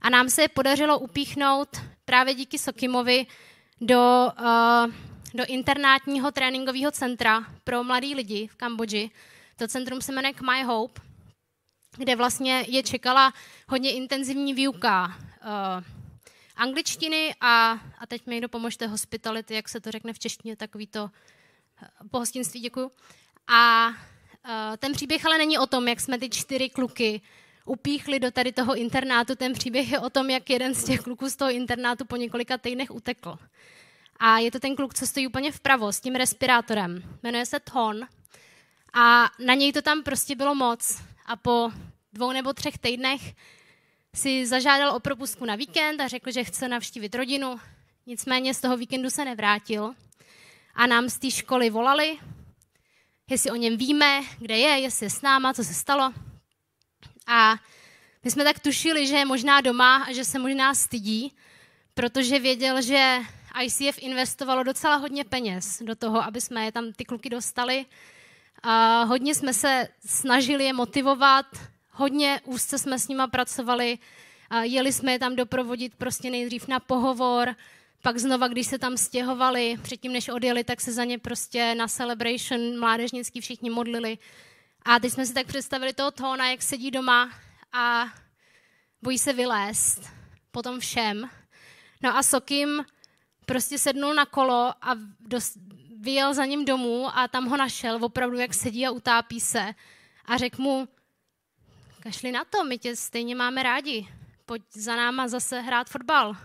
A 0.00 0.10
nám 0.10 0.28
se 0.28 0.42
je 0.42 0.48
podařilo 0.48 0.98
upíchnout 0.98 1.68
právě 2.04 2.34
díky 2.34 2.58
Sokimovi 2.58 3.26
do, 3.80 4.32
uh, 4.40 4.92
do 5.34 5.44
internátního 5.46 6.30
tréninkového 6.32 6.90
centra 6.90 7.44
pro 7.64 7.84
mladý 7.84 8.14
lidi 8.14 8.46
v 8.46 8.54
Kambodži. 8.54 9.10
To 9.56 9.68
centrum 9.68 10.00
se 10.00 10.12
jmenuje 10.12 10.34
My 10.42 10.62
Hope, 10.62 11.00
kde 11.96 12.16
vlastně 12.16 12.64
je 12.68 12.82
čekala 12.82 13.32
hodně 13.68 13.92
intenzivní 13.92 14.54
výuka 14.54 15.06
uh, 15.06 15.84
angličtiny 16.56 17.34
a, 17.40 17.78
a 17.98 18.06
teď 18.06 18.26
mi 18.26 18.34
někdo 18.34 18.48
pomožte 18.48 18.86
hospitality, 18.86 19.54
jak 19.54 19.68
se 19.68 19.80
to 19.80 19.90
řekne 19.90 20.12
v 20.12 20.18
češtině, 20.18 20.56
takový 20.56 20.86
to 20.86 21.10
eh, 21.82 21.86
pohostinství, 22.10 22.60
děkuju. 22.60 22.90
A 23.46 23.88
uh, 23.88 23.94
ten 24.78 24.92
příběh 24.92 25.26
ale 25.26 25.38
není 25.38 25.58
o 25.58 25.66
tom, 25.66 25.88
jak 25.88 26.00
jsme 26.00 26.18
ty 26.18 26.30
čtyři 26.30 26.68
kluky 26.68 27.20
upíchli 27.64 28.20
do 28.20 28.30
tady 28.30 28.52
toho 28.52 28.74
internátu. 28.74 29.34
Ten 29.34 29.52
příběh 29.52 29.92
je 29.92 29.98
o 29.98 30.10
tom, 30.10 30.30
jak 30.30 30.50
jeden 30.50 30.74
z 30.74 30.84
těch 30.84 31.00
kluků 31.00 31.30
z 31.30 31.36
toho 31.36 31.50
internátu 31.50 32.04
po 32.04 32.16
několika 32.16 32.58
týdnech 32.58 32.90
utekl. 32.90 33.38
A 34.16 34.38
je 34.38 34.50
to 34.50 34.60
ten 34.60 34.76
kluk, 34.76 34.94
co 34.94 35.06
stojí 35.06 35.26
úplně 35.26 35.52
vpravo 35.52 35.92
s 35.92 36.00
tím 36.00 36.14
respirátorem. 36.14 37.18
Jmenuje 37.22 37.46
se 37.46 37.60
Thon. 37.60 38.00
A 38.92 39.30
na 39.44 39.54
něj 39.54 39.72
to 39.72 39.82
tam 39.82 40.02
prostě 40.02 40.36
bylo 40.36 40.54
moc. 40.54 41.02
A 41.30 41.36
po 41.36 41.72
dvou 42.12 42.32
nebo 42.32 42.52
třech 42.52 42.78
týdnech 42.78 43.34
si 44.14 44.46
zažádal 44.46 44.96
o 44.96 45.00
propustku 45.00 45.44
na 45.44 45.54
víkend 45.54 46.00
a 46.00 46.08
řekl, 46.08 46.30
že 46.30 46.44
chce 46.44 46.68
navštívit 46.68 47.14
rodinu. 47.14 47.60
Nicméně 48.06 48.54
z 48.54 48.60
toho 48.60 48.76
víkendu 48.76 49.10
se 49.10 49.24
nevrátil. 49.24 49.94
A 50.74 50.86
nám 50.86 51.08
z 51.08 51.18
té 51.18 51.30
školy 51.30 51.70
volali, 51.70 52.18
jestli 53.30 53.50
o 53.50 53.56
něm 53.56 53.76
víme, 53.76 54.20
kde 54.38 54.58
je, 54.58 54.78
jestli 54.78 55.06
je 55.06 55.10
s 55.10 55.22
náma, 55.22 55.54
co 55.54 55.64
se 55.64 55.74
stalo. 55.74 56.12
A 57.26 57.56
my 58.24 58.30
jsme 58.30 58.44
tak 58.44 58.58
tušili, 58.58 59.06
že 59.06 59.16
je 59.16 59.24
možná 59.24 59.60
doma 59.60 59.96
a 59.96 60.12
že 60.12 60.24
se 60.24 60.38
možná 60.38 60.74
stydí, 60.74 61.32
protože 61.94 62.38
věděl, 62.38 62.82
že 62.82 63.18
ICF 63.62 63.98
investovalo 63.98 64.62
docela 64.62 64.96
hodně 64.96 65.24
peněz 65.24 65.82
do 65.82 65.94
toho, 65.94 66.22
aby 66.22 66.40
jsme 66.40 66.64
je 66.64 66.72
tam 66.72 66.92
ty 66.92 67.04
kluky 67.04 67.30
dostali. 67.30 67.86
A 68.62 69.02
hodně 69.02 69.34
jsme 69.34 69.54
se 69.54 69.88
snažili 70.06 70.64
je 70.64 70.72
motivovat, 70.72 71.46
hodně 71.90 72.40
úzce 72.44 72.78
jsme 72.78 72.98
s 72.98 73.08
nima 73.08 73.26
pracovali, 73.26 73.98
a 74.50 74.62
jeli 74.62 74.92
jsme 74.92 75.12
je 75.12 75.18
tam 75.18 75.36
doprovodit 75.36 75.94
prostě 75.94 76.30
nejdřív 76.30 76.68
na 76.68 76.80
pohovor, 76.80 77.56
pak 78.02 78.18
znova, 78.18 78.48
když 78.48 78.66
se 78.66 78.78
tam 78.78 78.96
stěhovali, 78.96 79.78
předtím 79.82 80.12
než 80.12 80.28
odjeli, 80.28 80.64
tak 80.64 80.80
se 80.80 80.92
za 80.92 81.04
ně 81.04 81.18
prostě 81.18 81.74
na 81.74 81.88
celebration 81.88 82.78
mládežnický 82.78 83.40
všichni 83.40 83.70
modlili. 83.70 84.18
A 84.82 84.98
teď 84.98 85.12
jsme 85.12 85.26
si 85.26 85.34
tak 85.34 85.46
představili 85.46 85.92
toho 85.92 86.10
tóna, 86.10 86.50
jak 86.50 86.62
sedí 86.62 86.90
doma 86.90 87.30
a 87.72 88.04
bojí 89.02 89.18
se 89.18 89.32
vylézt 89.32 90.02
po 90.50 90.62
tom 90.62 90.80
všem. 90.80 91.30
No 92.02 92.16
a 92.16 92.22
Sokim 92.22 92.84
prostě 93.46 93.78
sednul 93.78 94.14
na 94.14 94.26
kolo 94.26 94.74
a 94.82 94.94
dost, 95.20 95.58
vyjel 96.00 96.34
za 96.34 96.44
ním 96.44 96.64
domů 96.64 97.06
a 97.18 97.28
tam 97.28 97.46
ho 97.46 97.56
našel, 97.56 98.04
opravdu 98.04 98.38
jak 98.38 98.54
sedí 98.54 98.86
a 98.86 98.90
utápí 98.90 99.40
se. 99.40 99.74
A 100.24 100.36
řekl 100.36 100.62
mu, 100.62 100.88
kašli 102.00 102.32
na 102.32 102.44
to, 102.44 102.64
my 102.64 102.78
tě 102.78 102.96
stejně 102.96 103.34
máme 103.34 103.62
rádi, 103.62 104.08
pojď 104.46 104.62
za 104.72 104.96
náma 104.96 105.28
zase 105.28 105.60
hrát 105.60 105.90
fotbal. 105.90 106.36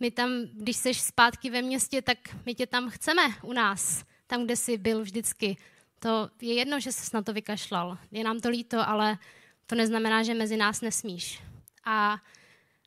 My 0.00 0.10
tam, 0.10 0.30
když 0.52 0.76
jsi 0.76 0.94
zpátky 0.94 1.50
ve 1.50 1.62
městě, 1.62 2.02
tak 2.02 2.18
my 2.46 2.54
tě 2.54 2.66
tam 2.66 2.90
chceme 2.90 3.22
u 3.42 3.52
nás, 3.52 4.04
tam, 4.26 4.44
kde 4.44 4.56
jsi 4.56 4.78
byl 4.78 5.02
vždycky. 5.02 5.56
To 5.98 6.30
je 6.40 6.54
jedno, 6.54 6.80
že 6.80 6.92
jsi 6.92 7.10
na 7.14 7.22
to 7.22 7.32
vykašlal. 7.32 7.98
Je 8.10 8.24
nám 8.24 8.40
to 8.40 8.48
líto, 8.48 8.88
ale 8.88 9.18
to 9.66 9.74
neznamená, 9.74 10.22
že 10.22 10.34
mezi 10.34 10.56
nás 10.56 10.80
nesmíš. 10.80 11.42
A 11.84 12.18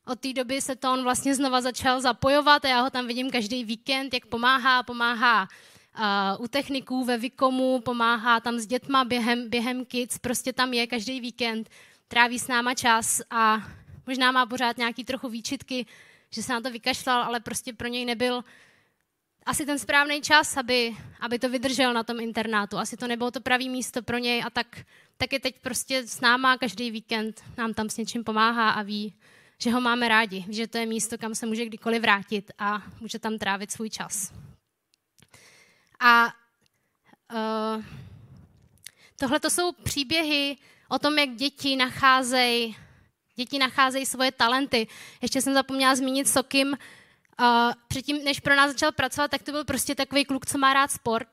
od 0.06 0.20
té 0.20 0.34
doby 0.34 0.62
se 0.62 0.76
to 0.76 0.94
on 0.94 1.04
vlastně 1.04 1.36
znova 1.36 1.62
začal 1.62 2.02
zapojovat 2.02 2.66
a 2.66 2.68
já 2.68 2.82
ho 2.82 2.90
tam 2.90 3.08
vidím 3.08 3.32
každý 3.32 3.64
víkend, 3.64 4.14
jak 4.14 4.26
pomáhá, 4.26 4.84
pomáhá 4.84 5.48
uh, 5.48 6.44
u 6.44 6.48
techniků 6.48 7.06
ve 7.06 7.18
Vikomu, 7.18 7.82
pomáhá 7.82 8.40
tam 8.40 8.60
s 8.60 8.66
dětma 8.66 9.04
během, 9.04 9.50
během 9.50 9.86
kids, 9.86 10.18
prostě 10.18 10.54
tam 10.54 10.74
je 10.74 10.88
každý 10.88 11.20
víkend, 11.20 11.70
tráví 12.08 12.40
s 12.40 12.48
náma 12.48 12.74
čas 12.74 13.22
a 13.30 13.64
možná 14.08 14.32
má 14.32 14.46
pořád 14.46 14.78
nějaký 14.78 15.04
trochu 15.04 15.30
výčitky, 15.30 15.86
že 16.30 16.44
se 16.44 16.54
na 16.54 16.62
to 16.62 16.72
vykašlal, 16.72 17.24
ale 17.24 17.40
prostě 17.40 17.74
pro 17.74 17.88
něj 17.88 18.06
nebyl 18.06 18.44
asi 19.46 19.66
ten 19.66 19.80
správný 19.80 20.22
čas, 20.22 20.58
aby, 20.58 20.96
aby 21.20 21.40
to 21.40 21.50
vydržel 21.50 21.94
na 21.94 22.04
tom 22.04 22.20
internátu. 22.20 22.78
Asi 22.78 22.98
to 22.98 23.08
nebylo 23.08 23.32
to 23.32 23.42
pravý 23.42 23.70
místo 23.70 24.02
pro 24.02 24.18
něj 24.18 24.44
a 24.46 24.50
tak, 24.50 24.86
tak 25.18 25.34
je 25.34 25.40
teď 25.40 25.60
prostě 25.60 26.08
s 26.08 26.22
náma 26.22 26.58
každý 26.58 26.92
víkend, 26.92 27.42
nám 27.58 27.74
tam 27.74 27.90
s 27.90 27.98
něčím 27.98 28.24
pomáhá 28.24 28.70
a 28.70 28.82
ví, 28.82 29.14
že 29.64 29.72
ho 29.72 29.82
máme 29.82 30.08
rádi, 30.08 30.46
že 30.50 30.68
to 30.68 30.78
je 30.78 30.86
místo, 30.86 31.18
kam 31.18 31.36
se 31.36 31.46
může 31.46 31.66
kdykoliv 31.66 32.02
vrátit 32.02 32.52
a 32.60 32.84
může 33.00 33.20
tam 33.20 33.38
trávit 33.38 33.72
svůj 33.72 33.90
čas. 33.90 34.34
A 36.00 36.34
uh, 37.34 37.84
tohle 39.16 39.40
to 39.40 39.50
jsou 39.50 39.72
příběhy 39.72 40.58
o 40.90 41.00
tom, 41.00 41.20
jak 41.20 41.36
děti 41.36 41.76
nacházejí 41.76 42.76
děti 43.36 43.60
nacházejí 43.60 44.06
svoje 44.06 44.32
talenty. 44.32 44.88
Ještě 45.22 45.42
jsem 45.42 45.54
zapomněla 45.54 45.96
zmínit 45.96 46.28
Sokim, 46.28 46.78
Uh, 47.42 47.74
předtím, 47.88 48.24
než 48.24 48.40
pro 48.40 48.56
nás 48.56 48.72
začal 48.72 48.92
pracovat, 48.92 49.32
tak 49.32 49.44
to 49.44 49.52
byl 49.52 49.64
prostě 49.64 49.96
takový 49.96 50.26
kluk, 50.26 50.46
co 50.46 50.58
má 50.58 50.74
rád 50.74 50.92
sport. 50.92 51.28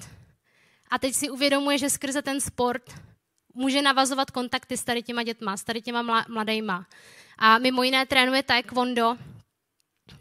A 0.90 0.98
teď 0.98 1.14
si 1.14 1.30
uvědomuje, 1.30 1.78
že 1.78 1.90
skrze 1.90 2.22
ten 2.22 2.40
sport 2.40 2.82
může 3.54 3.82
navazovat 3.82 4.30
kontakty 4.30 4.76
s 4.76 4.84
tady 4.84 5.02
těma 5.02 5.22
dětma, 5.22 5.56
s 5.56 5.64
tady 5.64 5.82
těma 5.82 6.24
mladejma. 6.28 6.86
A 7.40 7.58
mimo 7.58 7.82
jiné 7.82 8.06
trénuje 8.06 8.42
taekwondo 8.42 9.16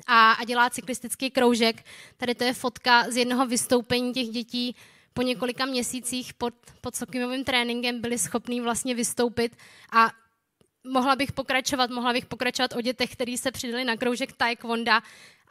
a, 0.07 0.31
a 0.31 0.43
dělá 0.43 0.69
cyklistický 0.69 1.31
kroužek. 1.31 1.85
Tady 2.17 2.35
to 2.35 2.43
je 2.43 2.53
fotka 2.53 3.11
z 3.11 3.17
jednoho 3.17 3.45
vystoupení 3.45 4.13
těch 4.13 4.27
dětí 4.27 4.75
po 5.13 5.21
několika 5.21 5.65
měsících 5.65 6.33
pod, 6.33 6.53
pod 6.81 6.95
Sokimovým 6.95 7.43
tréninkem 7.43 8.01
byli 8.01 8.17
schopní 8.17 8.61
vlastně 8.61 8.95
vystoupit 8.95 9.57
a 9.91 10.11
mohla 10.87 11.15
bych 11.15 11.31
pokračovat, 11.31 11.89
mohla 11.89 12.13
bych 12.13 12.25
pokračovat 12.25 12.75
o 12.75 12.81
dětech, 12.81 13.11
kteří 13.11 13.37
se 13.37 13.51
přidali 13.51 13.83
na 13.83 13.97
kroužek 13.97 14.31
taekwonda 14.31 15.01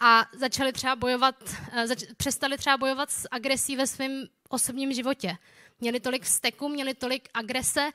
a 0.00 0.26
začali 0.36 0.72
třeba 0.72 0.96
bojovat, 0.96 1.34
eh, 1.72 1.86
zač, 1.86 2.04
přestali 2.16 2.56
třeba 2.56 2.76
bojovat 2.76 3.10
s 3.10 3.28
agresí 3.30 3.76
ve 3.76 3.86
svém 3.86 4.24
osobním 4.48 4.92
životě. 4.92 5.36
Měli 5.80 6.00
tolik 6.00 6.22
vzteku, 6.22 6.68
měli 6.68 6.94
tolik 6.94 7.28
agrese 7.34 7.90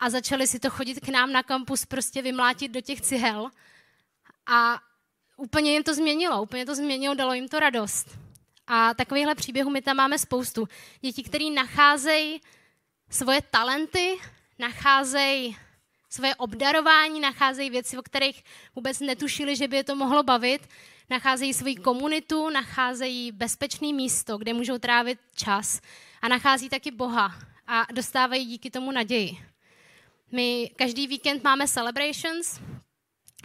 a 0.00 0.10
začali 0.10 0.46
si 0.46 0.58
to 0.58 0.70
chodit 0.70 1.00
k 1.00 1.08
nám 1.08 1.32
na 1.32 1.42
kampus 1.42 1.84
prostě 1.84 2.22
vymlátit 2.22 2.72
do 2.72 2.80
těch 2.80 3.00
cihel. 3.00 3.50
A 4.46 4.80
úplně 5.36 5.72
jim 5.72 5.82
to 5.82 5.94
změnilo, 5.94 6.42
úplně 6.42 6.66
to 6.66 6.74
změnilo, 6.74 7.14
dalo 7.14 7.34
jim 7.34 7.48
to 7.48 7.60
radost. 7.60 8.18
A 8.66 8.94
takovýchhle 8.94 9.34
příběhů 9.34 9.70
my 9.70 9.82
tam 9.82 9.96
máme 9.96 10.18
spoustu. 10.18 10.68
Děti, 11.00 11.22
které 11.22 11.50
nacházejí 11.50 12.40
svoje 13.10 13.42
talenty, 13.42 14.18
nacházejí 14.58 15.56
svoje 16.10 16.34
obdarování, 16.34 17.20
nacházejí 17.20 17.70
věci, 17.70 17.98
o 17.98 18.02
kterých 18.02 18.44
vůbec 18.74 19.00
netušili, 19.00 19.56
že 19.56 19.68
by 19.68 19.76
je 19.76 19.84
to 19.84 19.96
mohlo 19.96 20.22
bavit, 20.22 20.68
nacházejí 21.10 21.54
svoji 21.54 21.76
komunitu, 21.76 22.50
nacházejí 22.50 23.32
bezpečné 23.32 23.92
místo, 23.92 24.38
kde 24.38 24.52
můžou 24.52 24.78
trávit 24.78 25.18
čas 25.34 25.80
a 26.22 26.28
nachází 26.28 26.68
taky 26.68 26.90
Boha 26.90 27.34
a 27.66 27.86
dostávají 27.92 28.46
díky 28.46 28.70
tomu 28.70 28.92
naději. 28.92 29.47
My 30.32 30.70
každý 30.76 31.06
víkend 31.06 31.44
máme 31.44 31.68
celebrations, 31.68 32.60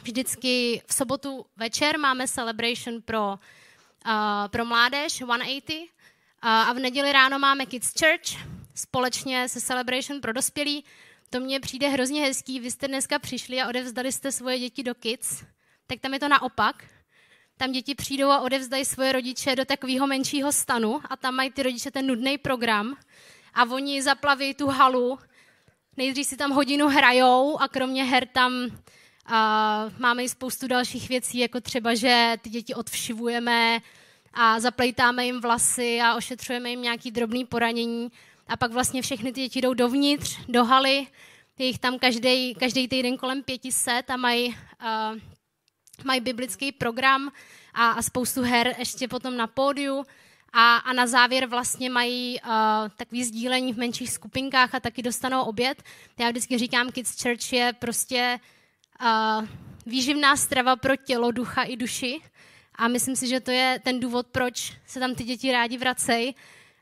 vždycky 0.01 0.81
v 0.87 0.93
sobotu 0.93 1.45
večer 1.55 1.99
máme 1.99 2.27
celebration 2.27 3.01
pro, 3.01 3.29
uh, 3.29 4.47
pro 4.47 4.65
mládež 4.65 5.13
180 5.13 5.73
uh, 5.73 5.87
a 6.41 6.73
v 6.73 6.79
neděli 6.79 7.11
ráno 7.11 7.39
máme 7.39 7.65
Kids 7.65 7.93
Church 7.99 8.53
společně 8.75 9.49
se 9.49 9.61
celebration 9.61 10.21
pro 10.21 10.33
dospělí. 10.33 10.85
To 11.29 11.39
mně 11.39 11.59
přijde 11.59 11.87
hrozně 11.87 12.21
hezký. 12.21 12.59
Vy 12.59 12.71
jste 12.71 12.87
dneska 12.87 13.19
přišli 13.19 13.61
a 13.61 13.67
odevzdali 13.67 14.11
jste 14.11 14.31
svoje 14.31 14.59
děti 14.59 14.83
do 14.83 14.95
Kids, 14.95 15.43
tak 15.87 15.99
tam 15.99 16.13
je 16.13 16.19
to 16.19 16.27
naopak. 16.27 16.85
Tam 17.57 17.71
děti 17.71 17.95
přijdou 17.95 18.29
a 18.29 18.41
odevzdají 18.41 18.85
svoje 18.85 19.11
rodiče 19.11 19.55
do 19.55 19.65
takového 19.65 20.07
menšího 20.07 20.51
stanu 20.51 21.01
a 21.09 21.17
tam 21.17 21.35
mají 21.35 21.51
ty 21.51 21.63
rodiče 21.63 21.91
ten 21.91 22.07
nudný 22.07 22.37
program 22.37 22.97
a 23.53 23.63
oni 23.63 24.01
zaplaví 24.01 24.53
tu 24.53 24.67
halu. 24.67 25.19
Nejdřív 25.97 26.27
si 26.27 26.37
tam 26.37 26.51
hodinu 26.51 26.87
hrajou 26.87 27.57
a 27.61 27.67
kromě 27.67 28.03
her 28.03 28.27
tam 28.27 28.53
a 29.25 29.85
máme 29.99 30.23
i 30.23 30.29
spoustu 30.29 30.67
dalších 30.67 31.09
věcí, 31.09 31.37
jako 31.37 31.61
třeba, 31.61 31.95
že 31.95 32.37
ty 32.41 32.49
děti 32.49 32.75
odvšivujeme 32.75 33.79
a 34.33 34.59
zaplejtáme 34.59 35.25
jim 35.25 35.41
vlasy 35.41 35.99
a 36.01 36.15
ošetřujeme 36.15 36.69
jim 36.69 36.81
nějaký 36.81 37.11
drobný 37.11 37.45
poranění. 37.45 38.11
A 38.47 38.57
pak 38.57 38.71
vlastně 38.71 39.01
všechny 39.01 39.33
ty 39.33 39.41
děti 39.41 39.61
jdou 39.61 39.73
dovnitř, 39.73 40.37
do 40.47 40.63
haly, 40.63 41.07
je 41.57 41.65
jich 41.65 41.79
tam 41.79 41.99
každý, 41.99 42.55
každý 42.55 42.87
týden 42.87 43.17
kolem 43.17 43.43
500 43.43 44.09
a 44.09 44.17
mají, 44.17 44.47
uh, 44.47 45.19
mají 46.03 46.21
biblický 46.21 46.71
program 46.71 47.31
a, 47.73 47.89
a 47.89 48.01
spoustu 48.01 48.41
her 48.41 48.75
ještě 48.79 49.07
potom 49.07 49.37
na 49.37 49.47
pódiu. 49.47 50.05
A, 50.53 50.75
a 50.75 50.93
na 50.93 51.07
závěr 51.07 51.45
vlastně 51.45 51.89
mají 51.89 52.39
uh, 52.41 52.49
takový 52.95 53.23
sdílení 53.23 53.73
v 53.73 53.77
menších 53.77 54.11
skupinkách 54.11 54.75
a 54.75 54.79
taky 54.79 55.01
dostanou 55.01 55.41
oběd. 55.41 55.83
Já 56.19 56.29
vždycky 56.29 56.57
říkám, 56.57 56.91
Kids 56.91 57.21
Church 57.21 57.53
je 57.53 57.73
prostě 57.73 58.39
uh, 59.01 59.47
výživná 59.85 60.35
strava 60.35 60.75
pro 60.75 60.95
tělo, 60.95 61.31
ducha 61.31 61.63
i 61.63 61.77
duši. 61.77 62.21
A 62.75 62.87
myslím 62.87 63.15
si, 63.15 63.27
že 63.27 63.39
to 63.39 63.51
je 63.51 63.79
ten 63.83 63.99
důvod, 63.99 64.27
proč 64.27 64.73
se 64.85 64.99
tam 64.99 65.15
ty 65.15 65.23
děti 65.23 65.51
rádi 65.51 65.77
vracejí. 65.77 66.35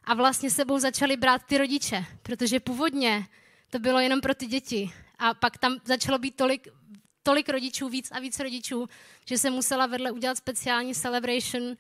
A 0.04 0.14
vlastně 0.14 0.50
sebou 0.50 0.80
začali 0.80 1.18
brát 1.18 1.42
ty 1.44 1.58
rodiče, 1.58 2.06
protože 2.24 2.60
původně 2.60 3.28
to 3.70 3.80
bylo 3.80 4.00
jenom 4.00 4.22
pro 4.22 4.36
ty 4.36 4.46
děti. 4.46 4.92
A 5.20 5.34
pak 5.34 5.58
tam 5.58 5.78
začalo 5.86 6.18
být 6.18 6.36
tolik, 6.36 6.68
tolik 7.24 7.50
rodičů, 7.50 7.90
víc 7.90 8.12
a 8.12 8.20
víc 8.20 8.40
rodičů, 8.40 8.90
že 9.26 9.38
se 9.38 9.50
musela 9.50 9.86
vedle 9.86 10.12
udělat 10.12 10.38
speciální 10.38 10.96
celebration. 10.96 11.78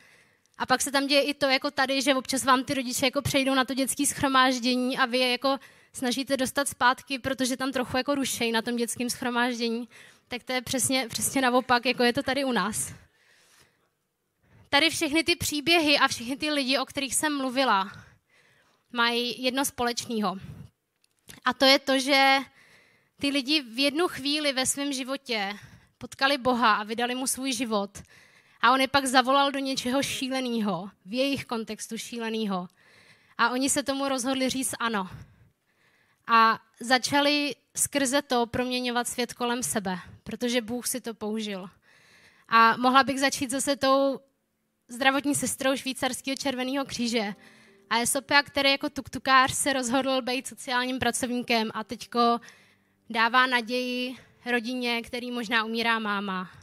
A 0.62 0.66
pak 0.66 0.82
se 0.82 0.92
tam 0.92 1.08
děje 1.08 1.22
i 1.22 1.34
to, 1.34 1.46
jako 1.46 1.72
tady, 1.72 2.02
že 2.02 2.16
občas 2.16 2.44
vám 2.44 2.64
ty 2.64 2.74
rodiče 2.74 3.06
jako 3.06 3.22
přejdou 3.22 3.54
na 3.54 3.66
to 3.66 3.74
dětské 3.74 4.06
schromáždění 4.06 4.98
a 4.98 5.06
vy 5.06 5.18
je 5.18 5.32
jako 5.32 5.58
snažíte 5.94 6.38
dostat 6.38 6.68
zpátky, 6.68 7.20
protože 7.20 7.58
tam 7.58 7.72
trochu 7.72 7.98
jako 7.98 8.16
rušej 8.16 8.52
na 8.52 8.62
tom 8.62 8.76
dětském 8.76 9.10
schromáždění 9.10 9.88
tak 10.32 10.44
to 10.44 10.54
je 10.54 10.62
přesně, 10.62 11.08
přesně 11.08 11.42
naopak, 11.42 11.86
jako 11.86 12.04
je 12.04 12.14
to 12.14 12.24
tady 12.24 12.44
u 12.44 12.52
nás. 12.52 12.94
Tady 14.70 14.90
všechny 14.90 15.24
ty 15.24 15.36
příběhy 15.36 15.98
a 15.98 16.08
všechny 16.08 16.38
ty 16.38 16.52
lidi, 16.52 16.78
o 16.78 16.86
kterých 16.86 17.16
jsem 17.16 17.38
mluvila, 17.38 17.92
mají 18.92 19.44
jedno 19.44 19.66
společného. 19.66 20.38
A 21.46 21.54
to 21.54 21.66
je 21.66 21.80
to, 21.80 22.00
že 22.00 22.38
ty 23.20 23.30
lidi 23.30 23.62
v 23.62 23.80
jednu 23.80 24.08
chvíli 24.08 24.54
ve 24.54 24.66
svém 24.66 24.94
životě 24.94 25.54
potkali 25.98 26.38
Boha 26.38 26.76
a 26.76 26.84
vydali 26.84 27.16
mu 27.16 27.28
svůj 27.28 27.54
život. 27.54 28.04
A 28.62 28.72
on 28.72 28.82
je 28.82 28.88
pak 28.88 29.06
zavolal 29.06 29.52
do 29.52 29.60
něčeho 29.60 30.04
šíleného, 30.04 30.90
v 31.06 31.14
jejich 31.14 31.46
kontextu 31.46 31.98
šíleného. 31.98 32.68
A 33.38 33.50
oni 33.50 33.70
se 33.70 33.84
tomu 33.84 34.10
rozhodli 34.10 34.50
říct 34.50 34.76
ano. 34.80 35.10
A 36.28 36.60
začali 36.80 37.56
skrze 37.76 38.22
to 38.22 38.46
proměňovat 38.46 39.08
svět 39.08 39.34
kolem 39.34 39.64
sebe, 39.64 40.00
protože 40.24 40.62
Bůh 40.62 40.88
si 40.88 41.02
to 41.02 41.14
použil. 41.14 41.70
A 42.48 42.78
mohla 42.78 43.04
bych 43.04 43.20
začít 43.20 43.52
zase 43.52 43.76
tou 43.76 44.20
zdravotní 44.88 45.36
sestrou 45.36 45.76
švýcarského 45.76 46.36
červeného 46.36 46.86
kříže. 46.86 47.36
A 47.90 47.98
je 47.98 48.08
Sopia, 48.08 48.44
který 48.44 48.72
jako 48.72 48.90
tuktukář 48.90 49.54
se 49.54 49.74
rozhodl 49.74 50.22
být 50.22 50.48
sociálním 50.48 51.00
pracovníkem 51.00 51.70
a 51.74 51.84
teďko 51.84 52.40
dává 53.10 53.48
naději 53.48 54.16
rodině, 54.52 55.02
který 55.02 55.32
možná 55.32 55.64
umírá 55.64 56.00
máma. 56.00 56.61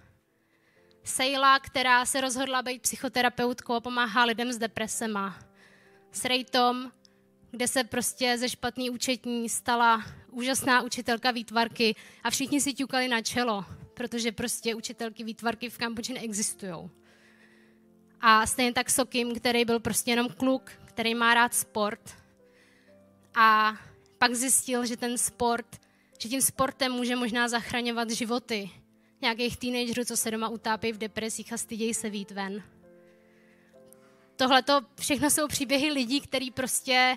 Sejla, 1.09 1.59
která 1.59 2.07
se 2.07 2.21
rozhodla 2.21 2.63
být 2.63 2.83
psychoterapeutkou 2.83 3.75
a 3.75 3.81
pomáhá 3.81 4.25
lidem 4.25 4.53
s 4.53 4.59
depresema. 4.59 5.39
S 6.13 6.25
Rejtom, 6.25 6.93
kde 7.51 7.69
se 7.69 7.85
prostě 7.85 8.39
ze 8.39 8.49
špatný 8.49 8.91
účetní 8.91 9.49
stala 9.49 10.05
úžasná 10.31 10.83
učitelka 10.83 11.31
výtvarky 11.31 11.95
a 12.25 12.31
všichni 12.31 12.61
si 12.61 12.75
ťukali 12.75 13.09
na 13.09 13.23
čelo, 13.23 13.65
protože 13.95 14.33
prostě 14.33 14.75
učitelky 14.75 15.25
výtvarky 15.25 15.71
v 15.71 15.79
Kambodži 15.79 16.13
neexistují. 16.13 16.91
A 18.21 18.47
stejně 18.47 18.73
tak 18.73 18.91
Sokim, 18.91 19.35
který 19.35 19.65
byl 19.65 19.81
prostě 19.81 20.11
jenom 20.11 20.29
kluk, 20.29 20.71
který 20.85 21.15
má 21.15 21.35
rád 21.35 21.55
sport. 21.55 22.17
A 23.35 23.77
pak 24.19 24.35
zjistil, 24.35 24.87
že 24.87 24.97
ten 24.97 25.19
sport, 25.19 25.81
že 26.19 26.29
tím 26.29 26.43
sportem 26.43 26.93
může 26.93 27.17
možná 27.17 27.49
zachraňovat 27.49 28.11
životy 28.11 28.71
nějakých 29.21 29.57
teenagerů, 29.57 30.05
co 30.05 30.17
se 30.17 30.31
doma 30.31 30.49
utápí 30.49 30.93
v 30.93 30.99
depresích 30.99 31.53
a 31.53 31.57
stydějí 31.57 31.95
se 31.95 32.11
vít 32.11 32.31
ven. 32.31 32.63
Tohle 34.37 34.63
to 34.63 34.81
všechno 35.01 35.31
jsou 35.31 35.49
příběhy 35.49 35.93
lidí, 35.93 36.21
kteří 36.21 36.51
prostě 36.51 37.17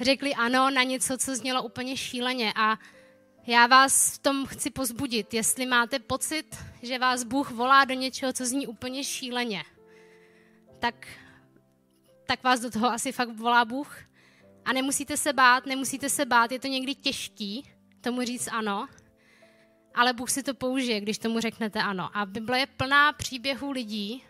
řekli 0.00 0.34
ano 0.34 0.70
na 0.70 0.82
něco, 0.82 1.18
co 1.18 1.36
znělo 1.36 1.62
úplně 1.62 1.96
šíleně. 1.96 2.52
A 2.56 2.78
já 3.46 3.66
vás 3.66 4.14
v 4.14 4.18
tom 4.18 4.46
chci 4.46 4.70
pozbudit, 4.70 5.34
jestli 5.34 5.66
máte 5.66 5.98
pocit, 5.98 6.56
že 6.82 6.98
vás 6.98 7.22
Bůh 7.22 7.50
volá 7.50 7.84
do 7.84 7.94
něčeho, 7.94 8.32
co 8.32 8.46
zní 8.46 8.66
úplně 8.66 9.04
šíleně, 9.04 9.64
tak, 10.78 11.08
tak 12.26 12.42
vás 12.44 12.60
do 12.60 12.70
toho 12.70 12.86
asi 12.86 13.12
fakt 13.12 13.36
volá 13.36 13.64
Bůh. 13.64 13.98
A 14.64 14.72
nemusíte 14.72 15.16
se 15.16 15.32
bát, 15.32 15.66
nemusíte 15.66 16.10
se 16.10 16.24
bát, 16.24 16.52
je 16.52 16.58
to 16.58 16.66
někdy 16.66 16.94
těžký 16.94 17.62
tomu 18.00 18.22
říct 18.22 18.48
ano, 18.52 18.88
ale 19.98 20.12
Bůh 20.12 20.30
si 20.30 20.42
to 20.42 20.54
použije, 20.54 21.00
když 21.00 21.18
tomu 21.18 21.40
řeknete 21.40 21.82
ano. 21.82 22.10
A 22.14 22.26
Bible 22.26 22.58
je 22.58 22.66
plná 22.66 23.12
příběhů 23.12 23.70
lidí, 23.70 24.24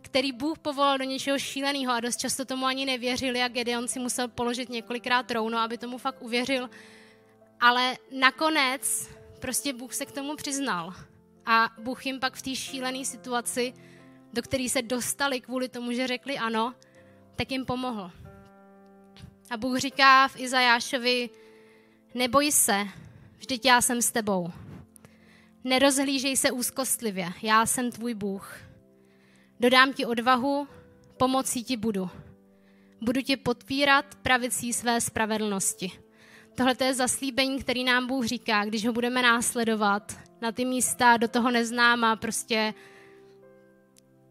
který 0.00 0.32
Bůh 0.32 0.58
povolal 0.58 0.98
do 0.98 1.04
něčeho 1.04 1.38
šíleného 1.38 1.92
a 1.92 2.00
dost 2.00 2.16
často 2.16 2.44
tomu 2.44 2.66
ani 2.66 2.86
nevěřili 2.86 3.42
a 3.42 3.48
Gedeon 3.48 3.88
si 3.88 3.98
musel 3.98 4.28
položit 4.28 4.68
několikrát 4.68 5.30
rouno, 5.30 5.58
aby 5.58 5.78
tomu 5.78 5.98
fakt 5.98 6.22
uvěřil. 6.22 6.70
Ale 7.60 7.96
nakonec 8.18 9.08
prostě 9.40 9.72
Bůh 9.72 9.94
se 9.94 10.06
k 10.06 10.12
tomu 10.12 10.36
přiznal. 10.36 10.94
A 11.46 11.70
Bůh 11.78 12.06
jim 12.06 12.20
pak 12.20 12.34
v 12.34 12.42
té 12.42 12.54
šílené 12.54 13.04
situaci, 13.04 13.74
do 14.32 14.42
které 14.42 14.68
se 14.68 14.82
dostali 14.82 15.40
kvůli 15.40 15.68
tomu, 15.68 15.92
že 15.92 16.06
řekli 16.06 16.38
ano, 16.38 16.74
tak 17.36 17.50
jim 17.50 17.66
pomohl. 17.66 18.10
A 19.50 19.56
Bůh 19.56 19.78
říká 19.78 20.28
v 20.28 20.40
Izajášovi, 20.40 21.30
neboj 22.14 22.52
se, 22.52 22.88
vždyť 23.42 23.64
já 23.66 23.80
jsem 23.80 24.02
s 24.02 24.12
tebou. 24.12 24.50
Nerozhlížej 25.64 26.36
se 26.36 26.50
úzkostlivě, 26.50 27.28
já 27.42 27.66
jsem 27.66 27.90
tvůj 27.90 28.14
Bůh. 28.14 28.56
Dodám 29.60 29.92
ti 29.92 30.06
odvahu, 30.06 30.68
pomocí 31.16 31.64
ti 31.64 31.76
budu. 31.76 32.10
Budu 33.00 33.22
tě 33.22 33.36
podpírat 33.36 34.14
pravicí 34.14 34.72
své 34.72 35.00
spravedlnosti. 35.00 35.92
Tohle 36.54 36.74
je 36.84 36.94
zaslíbení, 36.94 37.58
který 37.58 37.84
nám 37.84 38.06
Bůh 38.06 38.26
říká, 38.26 38.64
když 38.64 38.86
ho 38.86 38.92
budeme 38.92 39.22
následovat 39.22 40.18
na 40.40 40.52
ty 40.52 40.64
místa 40.64 41.16
do 41.16 41.28
toho 41.28 41.50
neznáma, 41.50 42.16
prostě 42.16 42.74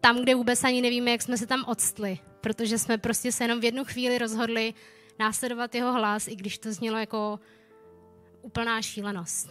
tam, 0.00 0.22
kde 0.22 0.34
vůbec 0.34 0.64
ani 0.64 0.82
nevíme, 0.82 1.10
jak 1.10 1.22
jsme 1.22 1.38
se 1.38 1.46
tam 1.46 1.64
odstli, 1.66 2.18
protože 2.40 2.78
jsme 2.78 2.98
prostě 2.98 3.32
se 3.32 3.44
jenom 3.44 3.60
v 3.60 3.64
jednu 3.64 3.84
chvíli 3.84 4.18
rozhodli 4.18 4.74
následovat 5.18 5.74
jeho 5.74 5.92
hlas, 5.92 6.28
i 6.28 6.36
když 6.36 6.58
to 6.58 6.72
znělo 6.72 6.98
jako 6.98 7.40
úplná 8.42 8.82
šílenost. 8.82 9.50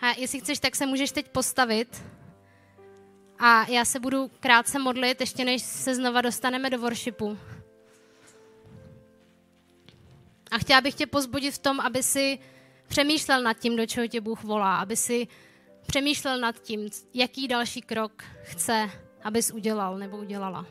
A 0.00 0.06
jestli 0.18 0.40
chceš, 0.40 0.58
tak 0.58 0.76
se 0.76 0.86
můžeš 0.86 1.12
teď 1.12 1.28
postavit 1.28 2.02
a 3.38 3.70
já 3.70 3.84
se 3.84 4.00
budu 4.00 4.30
krátce 4.40 4.78
modlit, 4.78 5.20
ještě 5.20 5.44
než 5.44 5.62
se 5.62 5.94
znova 5.94 6.20
dostaneme 6.20 6.70
do 6.70 6.78
worshipu. 6.78 7.38
A 10.50 10.58
chtěla 10.58 10.80
bych 10.80 10.94
tě 10.94 11.06
pozbudit 11.06 11.54
v 11.54 11.58
tom, 11.58 11.80
aby 11.80 12.02
si 12.02 12.38
přemýšlel 12.86 13.42
nad 13.42 13.58
tím, 13.58 13.76
do 13.76 13.86
čeho 13.86 14.06
tě 14.06 14.20
Bůh 14.20 14.44
volá, 14.44 14.76
aby 14.76 14.96
si 14.96 15.26
přemýšlel 15.86 16.40
nad 16.40 16.58
tím, 16.58 16.90
jaký 17.14 17.48
další 17.48 17.80
krok 17.80 18.24
chce, 18.42 18.90
abys 19.22 19.50
udělal 19.50 19.98
nebo 19.98 20.18
udělala. 20.18 20.66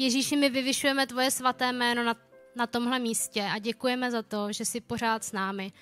Ježíši, 0.00 0.36
my 0.36 0.50
vyvyšujeme 0.50 1.06
tvoje 1.06 1.30
svaté 1.30 1.72
jméno 1.72 2.04
na, 2.04 2.16
na 2.56 2.66
tomhle 2.66 2.98
místě 2.98 3.42
a 3.42 3.58
děkujeme 3.58 4.10
za 4.10 4.22
to, 4.22 4.52
že 4.52 4.64
jsi 4.64 4.80
pořád 4.80 5.24
s 5.24 5.32
námi. 5.32 5.72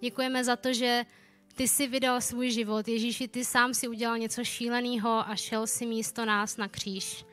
Děkujeme 0.00 0.44
za 0.44 0.56
to, 0.56 0.72
že 0.72 1.06
ty 1.54 1.68
jsi 1.68 1.86
vydal 1.86 2.20
svůj 2.20 2.50
život. 2.50 2.88
Ježíši, 2.88 3.28
ty 3.28 3.44
sám 3.44 3.74
si 3.74 3.88
udělal 3.88 4.18
něco 4.18 4.44
šíleného 4.44 5.30
a 5.30 5.36
šel 5.36 5.66
si 5.66 5.86
místo 5.86 6.24
nás 6.24 6.56
na 6.56 6.68
kříž. 6.68 7.24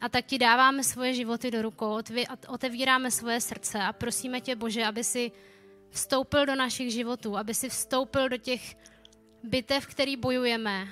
A 0.00 0.08
tak 0.08 0.26
ti 0.26 0.38
dáváme 0.38 0.84
svoje 0.84 1.14
životy 1.14 1.50
do 1.50 1.62
rukou, 1.62 1.98
otevíráme 2.48 3.10
svoje 3.10 3.40
srdce 3.40 3.78
a 3.78 3.92
prosíme 3.92 4.40
tě, 4.40 4.56
Bože, 4.56 4.84
aby 4.84 5.04
si 5.04 5.32
vstoupil 5.90 6.46
do 6.46 6.54
našich 6.54 6.92
životů, 6.92 7.36
aby 7.36 7.54
si 7.54 7.68
vstoupil 7.68 8.28
do 8.28 8.36
těch 8.36 8.76
bitev, 9.42 9.86
který 9.86 10.16
bojujeme, 10.16 10.88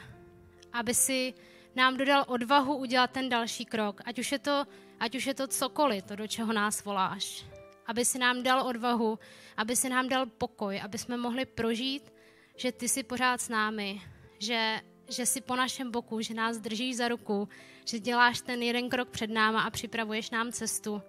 aby 0.72 0.94
si 0.94 1.34
nám 1.76 1.96
dodal 1.96 2.24
odvahu 2.28 2.76
udělat 2.76 3.10
ten 3.10 3.28
další 3.28 3.64
krok, 3.64 4.00
ať 4.04 4.18
už 4.18 4.32
je 4.32 4.38
to, 4.38 4.64
ať 5.00 5.14
už 5.14 5.26
je 5.26 5.34
to 5.34 5.46
cokoliv, 5.46 6.04
to, 6.04 6.16
do 6.16 6.26
čeho 6.26 6.52
nás 6.52 6.84
voláš. 6.84 7.46
Aby 7.86 8.04
si 8.04 8.18
nám 8.18 8.42
dal 8.42 8.66
odvahu, 8.66 9.18
aby 9.56 9.76
si 9.76 9.88
nám 9.88 10.08
dal 10.08 10.26
pokoj, 10.26 10.80
aby 10.80 10.98
jsme 10.98 11.16
mohli 11.16 11.46
prožít, 11.46 12.12
že 12.56 12.72
ty 12.72 12.88
jsi 12.88 13.02
pořád 13.02 13.40
s 13.40 13.48
námi, 13.48 14.02
že, 14.38 14.80
že 15.08 15.26
jsi 15.26 15.40
po 15.40 15.56
našem 15.56 15.90
boku, 15.90 16.20
že 16.20 16.34
nás 16.34 16.58
držíš 16.58 16.96
za 16.96 17.08
ruku, 17.08 17.48
že 17.84 17.98
děláš 17.98 18.40
ten 18.40 18.62
jeden 18.62 18.88
krok 18.88 19.08
před 19.08 19.30
náma 19.30 19.62
a 19.62 19.70
připravuješ 19.70 20.30
nám 20.30 20.52
cestu. 20.52 21.02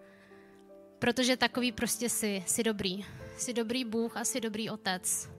Protože 1.00 1.38
takový 1.38 1.72
prostě 1.72 2.10
jsi, 2.10 2.44
jsi 2.48 2.64
dobrý. 2.64 3.06
Jsi 3.38 3.54
dobrý 3.54 3.86
Bůh 3.86 4.18
a 4.18 4.24
jsi 4.24 4.42
dobrý 4.42 4.70
Otec. 4.70 5.30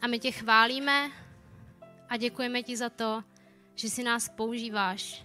A 0.00 0.06
my 0.06 0.18
tě 0.18 0.32
chválíme 0.32 1.10
a 2.08 2.16
děkujeme 2.16 2.62
ti 2.62 2.76
za 2.76 2.90
to, 2.90 3.22
že 3.80 3.88
si 3.90 4.02
nás 4.04 4.28
používáš. 4.28 5.24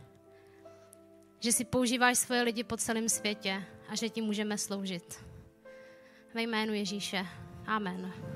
Že 1.40 1.52
si 1.52 1.66
používáš 1.66 2.18
svoje 2.18 2.42
lidi 2.42 2.64
po 2.64 2.78
celém 2.78 3.10
světě 3.10 3.64
a 3.90 3.96
že 3.96 4.10
ti 4.10 4.22
můžeme 4.22 4.58
sloužit. 4.58 5.26
Ve 6.34 6.42
jménu 6.42 6.74
Ježíše. 6.74 7.26
Amen. 7.68 8.35